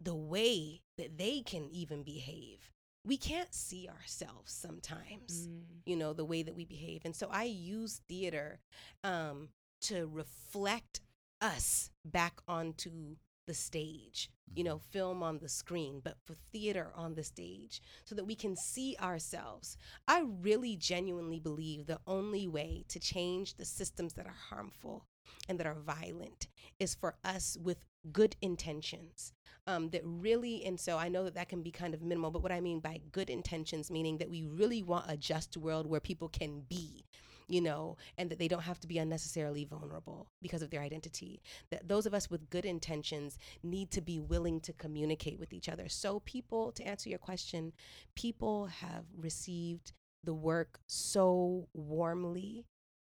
[0.00, 2.72] the way that they can even behave
[3.04, 5.82] we can't see ourselves sometimes Mm.
[5.86, 8.60] you know the way that we behave and so i use theater
[9.04, 9.48] um
[9.82, 11.00] to reflect
[11.40, 13.16] us back onto
[13.46, 18.14] the stage you know film on the screen but for theater on the stage so
[18.14, 19.76] that we can see ourselves.
[20.08, 25.04] I really genuinely believe the only way to change the systems that are harmful
[25.48, 29.32] and that are violent is for us with good intentions
[29.66, 32.42] um, that really and so i know that that can be kind of minimal but
[32.42, 36.00] what i mean by good intentions meaning that we really want a just world where
[36.00, 37.04] people can be
[37.48, 41.40] you know and that they don't have to be unnecessarily vulnerable because of their identity
[41.70, 45.68] that those of us with good intentions need to be willing to communicate with each
[45.68, 47.72] other so people to answer your question
[48.16, 49.92] people have received
[50.24, 52.64] the work so warmly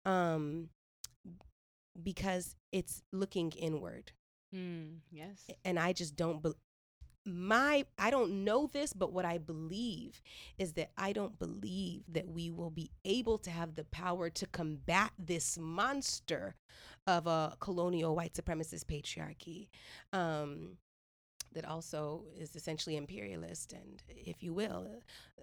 [0.06, 0.70] um
[2.02, 4.12] because it's looking inward
[4.56, 4.98] Mm.
[5.12, 5.48] Yes.
[5.66, 6.54] and I just don't be-
[7.26, 10.22] my I don't know this but what I believe
[10.58, 14.46] is that I don't believe that we will be able to have the power to
[14.48, 16.56] combat this monster
[17.08, 19.68] of a colonial white supremacist patriarchy
[20.12, 20.78] um
[21.54, 24.88] that also is essentially imperialist and if you will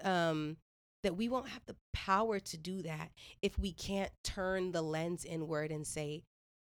[0.03, 0.57] um
[1.03, 3.11] that we won't have the power to do that
[3.41, 6.23] if we can't turn the lens inward and say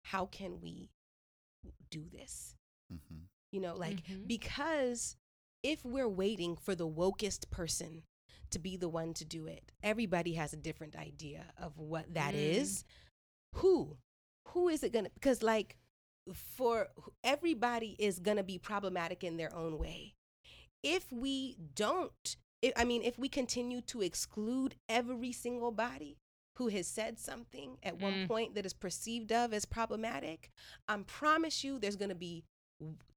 [0.04, 0.90] how can we
[1.90, 2.54] do this
[2.92, 3.22] Mm-hmm.
[3.52, 4.26] You know like Mhm.
[4.28, 5.16] because
[5.62, 8.02] if we're waiting for the wokest person
[8.50, 12.34] to be the one to do it everybody has a different idea of what that
[12.34, 12.38] Mm.
[12.56, 12.84] is.
[13.56, 13.98] who
[14.48, 15.76] who is it gonna because like
[16.34, 16.88] for
[17.24, 20.14] everybody is gonna be problematic in their own way
[20.82, 26.16] if we don't if, i mean if we continue to exclude every single body
[26.56, 28.28] who has said something at one Mm.
[28.28, 30.50] point that is perceived of as problematic
[30.88, 32.44] i promise you there's gonna be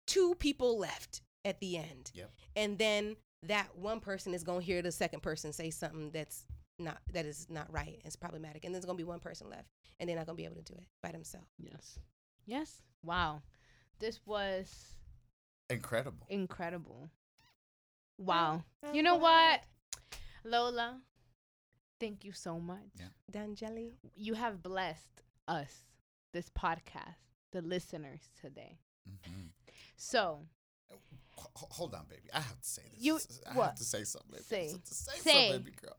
[0.08, 2.32] two people left at the end Yep.
[2.56, 6.46] and then that one person is going to hear the second person say something that's
[6.80, 9.50] not that is not right and it's problematic and there's going to be one person
[9.50, 9.68] left
[10.00, 12.00] and they're not going to be able to do it by themselves Yes.
[12.46, 12.82] Yes.
[13.04, 13.42] Wow.
[14.00, 14.96] This was
[15.70, 16.26] Incredible.
[16.30, 17.10] incredible.
[18.18, 18.64] Wow.
[18.84, 19.62] Oh, You know what?
[20.44, 21.00] Lola,
[22.00, 22.80] thank you so much.
[23.00, 23.06] Yeah.
[23.32, 23.94] Danyeli.
[24.16, 25.84] You have blessed us,
[26.34, 27.16] this podcast,
[27.52, 28.80] the listeners today.
[29.10, 29.50] Mhm.
[29.96, 30.40] So,
[31.56, 32.30] hold on, baby.
[32.34, 33.04] I have to say this.
[33.04, 33.20] You-
[33.50, 33.66] I what?
[33.68, 34.32] have to say something.
[34.50, 34.70] Baby.
[34.70, 34.78] Say.
[34.86, 35.32] to say, Say.
[35.50, 35.98] something, baby girl.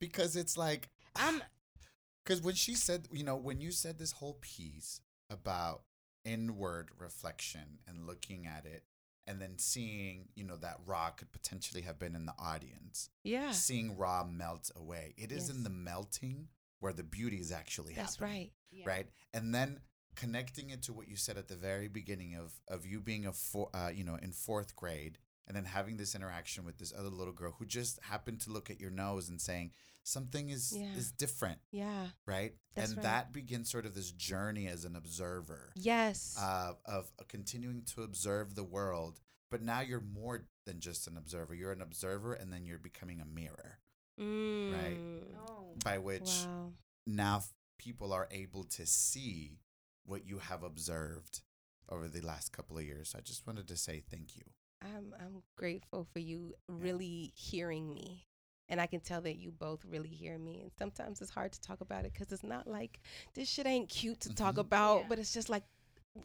[0.00, 1.42] Because it's like, I'm
[2.24, 5.82] because when she said, you know, when you said this whole piece about
[6.24, 8.82] inward reflection and looking at it,
[9.28, 13.50] and then seeing, you know, that Ra could potentially have been in the audience, Yeah.
[13.50, 15.14] seeing Ra melt away.
[15.16, 16.46] It is in the melting
[16.78, 18.38] where the beauty is actually That's happening.
[18.38, 18.52] right.
[18.70, 18.84] yeah.
[18.88, 19.80] right and then
[20.16, 23.32] connecting it to what you said at the very beginning of of you being a
[23.32, 27.08] four uh, you know in fourth grade and then having this interaction with this other
[27.10, 29.70] little girl who just happened to look at your nose and saying
[30.02, 30.94] something is Yeah.
[30.96, 32.08] is different Yeah.
[32.26, 33.02] right That's and right.
[33.04, 36.36] that begins sort of this journey as an observer Yes.
[36.40, 41.16] uh, of uh, continuing to observe the world but now you're more than just an
[41.16, 43.78] observer you're an observer and then you're becoming a mirror
[44.18, 44.98] right.
[44.98, 45.22] Mm.
[45.46, 45.74] Oh.
[45.84, 46.72] by which Wow.
[47.06, 47.42] now
[47.78, 49.58] people are able to see
[50.06, 51.40] what you have observed
[51.88, 53.14] over the last couple of years.
[53.16, 54.42] I just wanted to say thank you.
[54.82, 58.26] I'm I'm grateful for you really hearing me.
[58.68, 60.60] And I can tell that you both really hear me.
[60.62, 62.98] And sometimes it's hard to talk about it because it's not like
[63.34, 64.60] this shit ain't cute to talk Mhm.
[64.60, 65.06] about, Yeah.
[65.08, 65.62] but it's just like,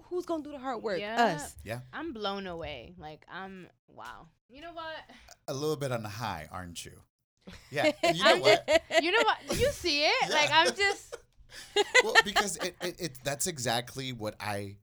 [0.06, 1.00] who's gonna do the hard work?
[1.00, 1.36] Yeah.
[1.36, 1.56] Us.
[1.94, 2.96] I'm blown away.
[2.98, 4.28] Like I'm wow.
[4.50, 4.96] You know what?
[5.48, 7.00] A little bit on the high, aren't you?
[7.72, 7.92] Yeah.
[8.14, 8.68] you know what?
[9.02, 9.60] You know what?
[9.60, 10.30] You see it?
[10.30, 11.16] Like I'm just
[12.04, 14.78] well, because it, it, it that's exactly what I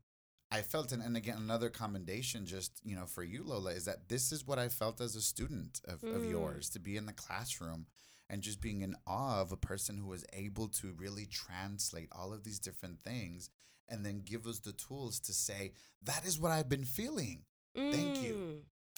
[0.51, 4.09] I felt and, and again another commendation just, you know, for you, Lola, is that
[4.09, 6.31] this is what I felt as a student of, of Mm.
[6.31, 7.87] yours, to be in the classroom
[8.31, 12.33] and just being in awe of a person who was able to really translate all
[12.33, 13.51] of these different things
[13.89, 17.45] and then give us the tools to say, that is what I've been feeling.
[17.75, 18.35] Thank you.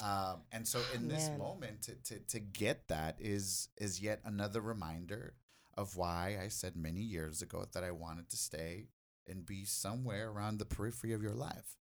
[0.00, 0.02] Mm.
[0.02, 1.38] Um, and so in this Man.
[1.38, 5.34] moment to, to, to get that is is yet another reminder
[5.80, 8.88] of why I said many years ago that I wanted to stay
[9.26, 11.76] and be somewhere around the periphery of your life.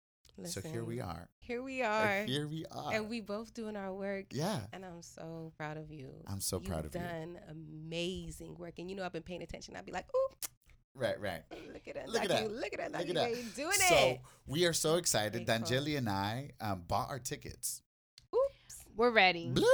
[0.44, 1.28] so here we are.
[1.38, 2.24] Here we are.
[2.24, 2.92] here we are.
[2.92, 4.26] And we both doing our work.
[4.32, 4.60] yeah.
[4.72, 6.10] And I'm so proud of you.
[6.26, 7.00] I'm so You've proud of you.
[7.00, 8.74] You've done amazing work.
[8.78, 9.76] And you know I've been paying attention.
[9.76, 10.34] I'd be like, ooh,
[10.96, 11.42] Right, right.
[11.72, 12.08] look at that.
[12.08, 12.52] Look at Naki, that.
[12.52, 12.92] Look at that.
[12.92, 13.54] Look at that.
[13.56, 14.16] doing so it.
[14.16, 15.44] So we are so excited.
[15.46, 15.66] Grateful.
[15.76, 17.82] Danyeli and I um, bought our tickets.
[18.34, 18.84] Oops.
[18.96, 19.50] we're ready.
[19.52, 19.64] Bloop.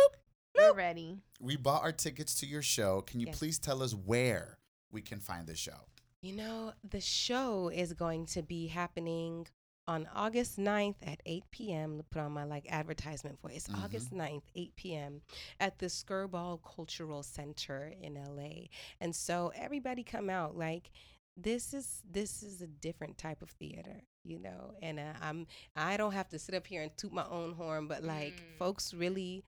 [0.60, 1.16] We're ready.
[1.40, 3.00] We bought our tickets to your show.
[3.02, 3.38] Can you Yes.
[3.38, 4.58] please tell us where
[4.90, 5.86] we can find the show?
[6.20, 9.46] You know, the show is going to be happening
[9.88, 11.96] on August 9th at 8 p.m.
[11.96, 13.54] To put on my like advertisement for it.
[13.56, 13.82] It's Mhm.
[13.82, 15.22] August 9th, 8 p.m.
[15.58, 18.68] at the Skirball Cultural Center in LA.
[19.00, 20.90] And so everybody come out like
[21.36, 24.74] this is this is a different type of theater, you know.
[24.82, 27.88] And uh, I'm I don't have to sit up here and toot my own horn,
[27.88, 28.58] but like Mm.
[28.58, 29.42] folks really,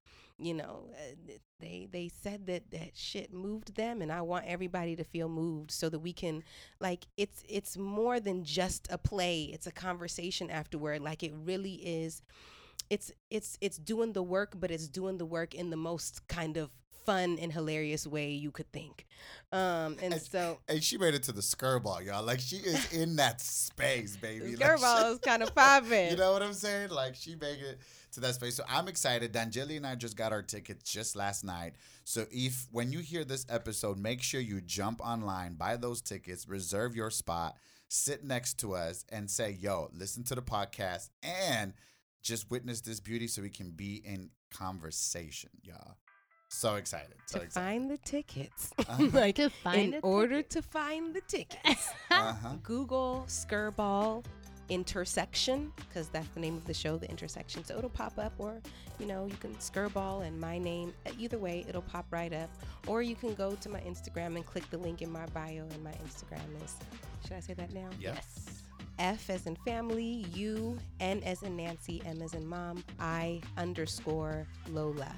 [0.44, 4.96] you know, uh, they they said that that shit moved them, and I want everybody
[4.96, 6.42] to feel moved so that we can
[6.80, 9.44] like it's it's more than just a play.
[9.52, 11.00] It's a conversation afterward.
[11.02, 12.22] Like it really is.
[12.90, 16.56] It's it's it's doing the work, but it's doing the work in the most kind
[16.56, 16.70] of
[17.06, 19.06] fun and hilarious way you could think.
[19.50, 22.22] Um, and And- so And she made it to the skirball, y'all.
[22.24, 24.54] Like she is in that space, baby.
[24.54, 26.10] the Like, she- Skirball is kind of popping.
[26.10, 26.90] You know what I'm saying?
[26.90, 27.80] Like she made it
[28.12, 28.54] to that space.
[28.56, 29.32] So I'm excited.
[29.32, 31.74] Danyeli and I just got our tickets just last night.
[32.04, 36.48] So if when you hear this episode, make sure you jump online, buy those tickets,
[36.48, 37.56] reserve your spot,
[37.88, 41.72] sit next to us, and say, "Yo, listen to the podcast and
[42.22, 45.96] just witness this beauty, so we can be in conversation, y'all."
[46.48, 47.14] So excited.
[47.26, 47.66] So to excited.
[47.66, 49.08] find the tickets, Uh-huh.
[49.14, 51.88] like To find in a order to find the tickets.
[52.10, 52.56] Uh-huh.
[52.62, 54.22] Google Skirball
[54.68, 58.60] intersection because that's the name of the show the intersection so it'll pop up or
[58.98, 62.48] you know you can skirball and my name Uh, either way it'll pop right up
[62.86, 65.84] or you can go to my instagram and click the link in my bio and
[65.84, 66.76] my instagram is
[67.24, 68.14] should i say that now Yep.
[68.16, 68.62] Yes.
[68.98, 74.46] f as in family u n as in nancy m as in mom i underscore
[74.70, 75.12] lola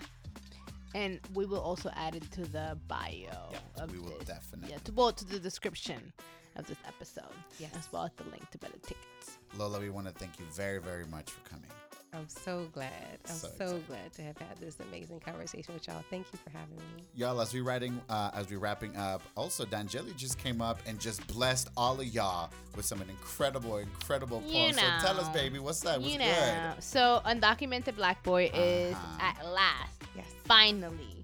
[0.96, 4.28] And we will also add it to the bio Yeah, of we will this.
[4.28, 4.70] definitely.
[4.70, 6.12] Yeah, to, well, to the description
[6.56, 7.24] of this episode.
[7.58, 7.70] Yes.
[7.76, 9.38] As well as the link to better tickets.
[9.58, 11.70] Lola, we want to thank you very, very much for coming.
[12.12, 12.92] i'm so glad
[13.28, 16.50] i'm So so, glad to have had this amazing conversation with y'all thank you for
[16.50, 20.60] having me Y'all, as we writing, uh, as we wrapping up, also Danyeli just came
[20.62, 24.76] up and just blessed all of y'all with some incredible, incredible You poems.
[24.76, 26.00] So tell us, baby, what's that?
[26.00, 26.74] What's you know.
[26.80, 29.28] So Undocumented Black Boy is Uh-huh.
[29.30, 31.23] at last, yes finally,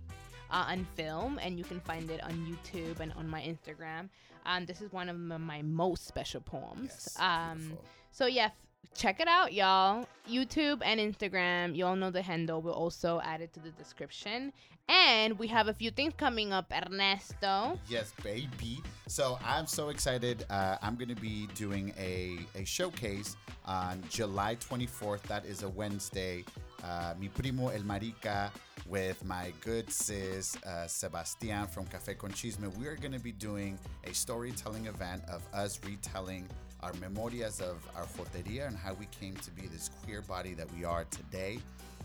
[0.51, 4.09] uh, on film, and you can find it on YouTube and on my Instagram.
[4.47, 6.91] Um, this is one of my most special poems.
[6.91, 7.77] Yes, um.
[8.13, 8.53] So yeah, f-
[8.95, 10.07] check it out, y'all.
[10.29, 11.77] YouTube and Instagram.
[11.77, 12.61] You all know the handle.
[12.61, 14.53] We'll also add it to the description.
[14.89, 17.79] And we have a few things coming up, Ernesto.
[17.89, 18.81] Yes, baby.
[19.07, 20.45] So I'm so excited.
[20.51, 23.37] Uh, I'm going to be doing a, a showcase
[23.67, 25.23] on July 24th.
[25.23, 26.45] That is a Wednesday.
[26.85, 28.51] Uh, Mi Primo El Marica
[28.87, 32.75] with my good sis uh, Sebastian from Cafe con Chisme.
[32.79, 36.49] We are going to be doing a storytelling event of us retelling
[36.83, 40.73] our memorias of our joteria and how we came to be this queer body that
[40.75, 41.59] we are today.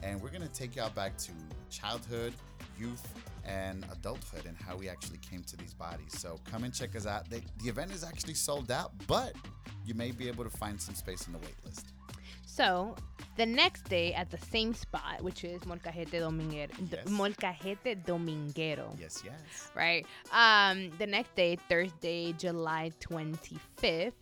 [0.03, 1.31] And we're going to take y'all back to
[1.69, 2.33] childhood,
[2.77, 3.07] youth,
[3.45, 6.17] and adulthood and how we actually came to these bodies.
[6.19, 7.29] So come and check us out.
[7.29, 9.33] The, the event is actually sold out, but
[9.85, 11.93] you may be able to find some space in the wait list.
[12.45, 12.95] So
[13.35, 17.05] the next day at the same spot, which is Molcajete Dominguero, Yes.
[17.07, 19.69] Molcajete Dominguero, Yes, yes.
[19.75, 20.05] right?
[20.31, 24.13] Um, the next day, Thursday, July 25th,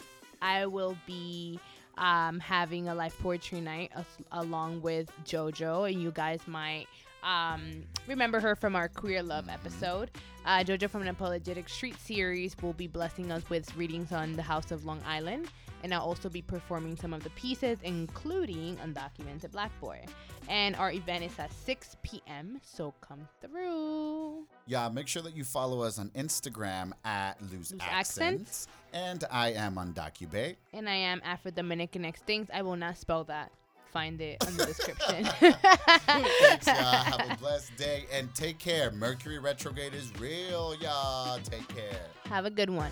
[0.42, 1.60] I will be
[1.98, 6.88] um, having a live poetry night as- along with JoJo, and you guys might
[7.24, 10.12] um, remember her from our Queer Love episode.
[10.46, 14.42] Uh, JoJo from an Apologetic Street series will be blessing us with readings on the
[14.42, 15.48] House of Long Island,
[15.84, 20.04] and I'll also be performing some of the pieces, including Undocumented Black Boy.
[20.50, 24.46] And our event is at 6 p.m., so come through.
[24.68, 28.68] Yeah, make sure that you follow us on Instagram at Lose, Lose Accents.
[28.94, 30.58] And I am on DocuBay.
[30.74, 32.52] And I am Afro Dominican Extinct.
[32.54, 33.52] I will not spell that.
[33.94, 35.24] Find it in the description.
[35.26, 36.76] Thanks, y'all.
[36.76, 38.90] Have a blessed day and take care.
[38.90, 41.38] Mercury retrograde is real, y'all.
[41.44, 42.08] Take care.
[42.26, 42.92] Have a good one.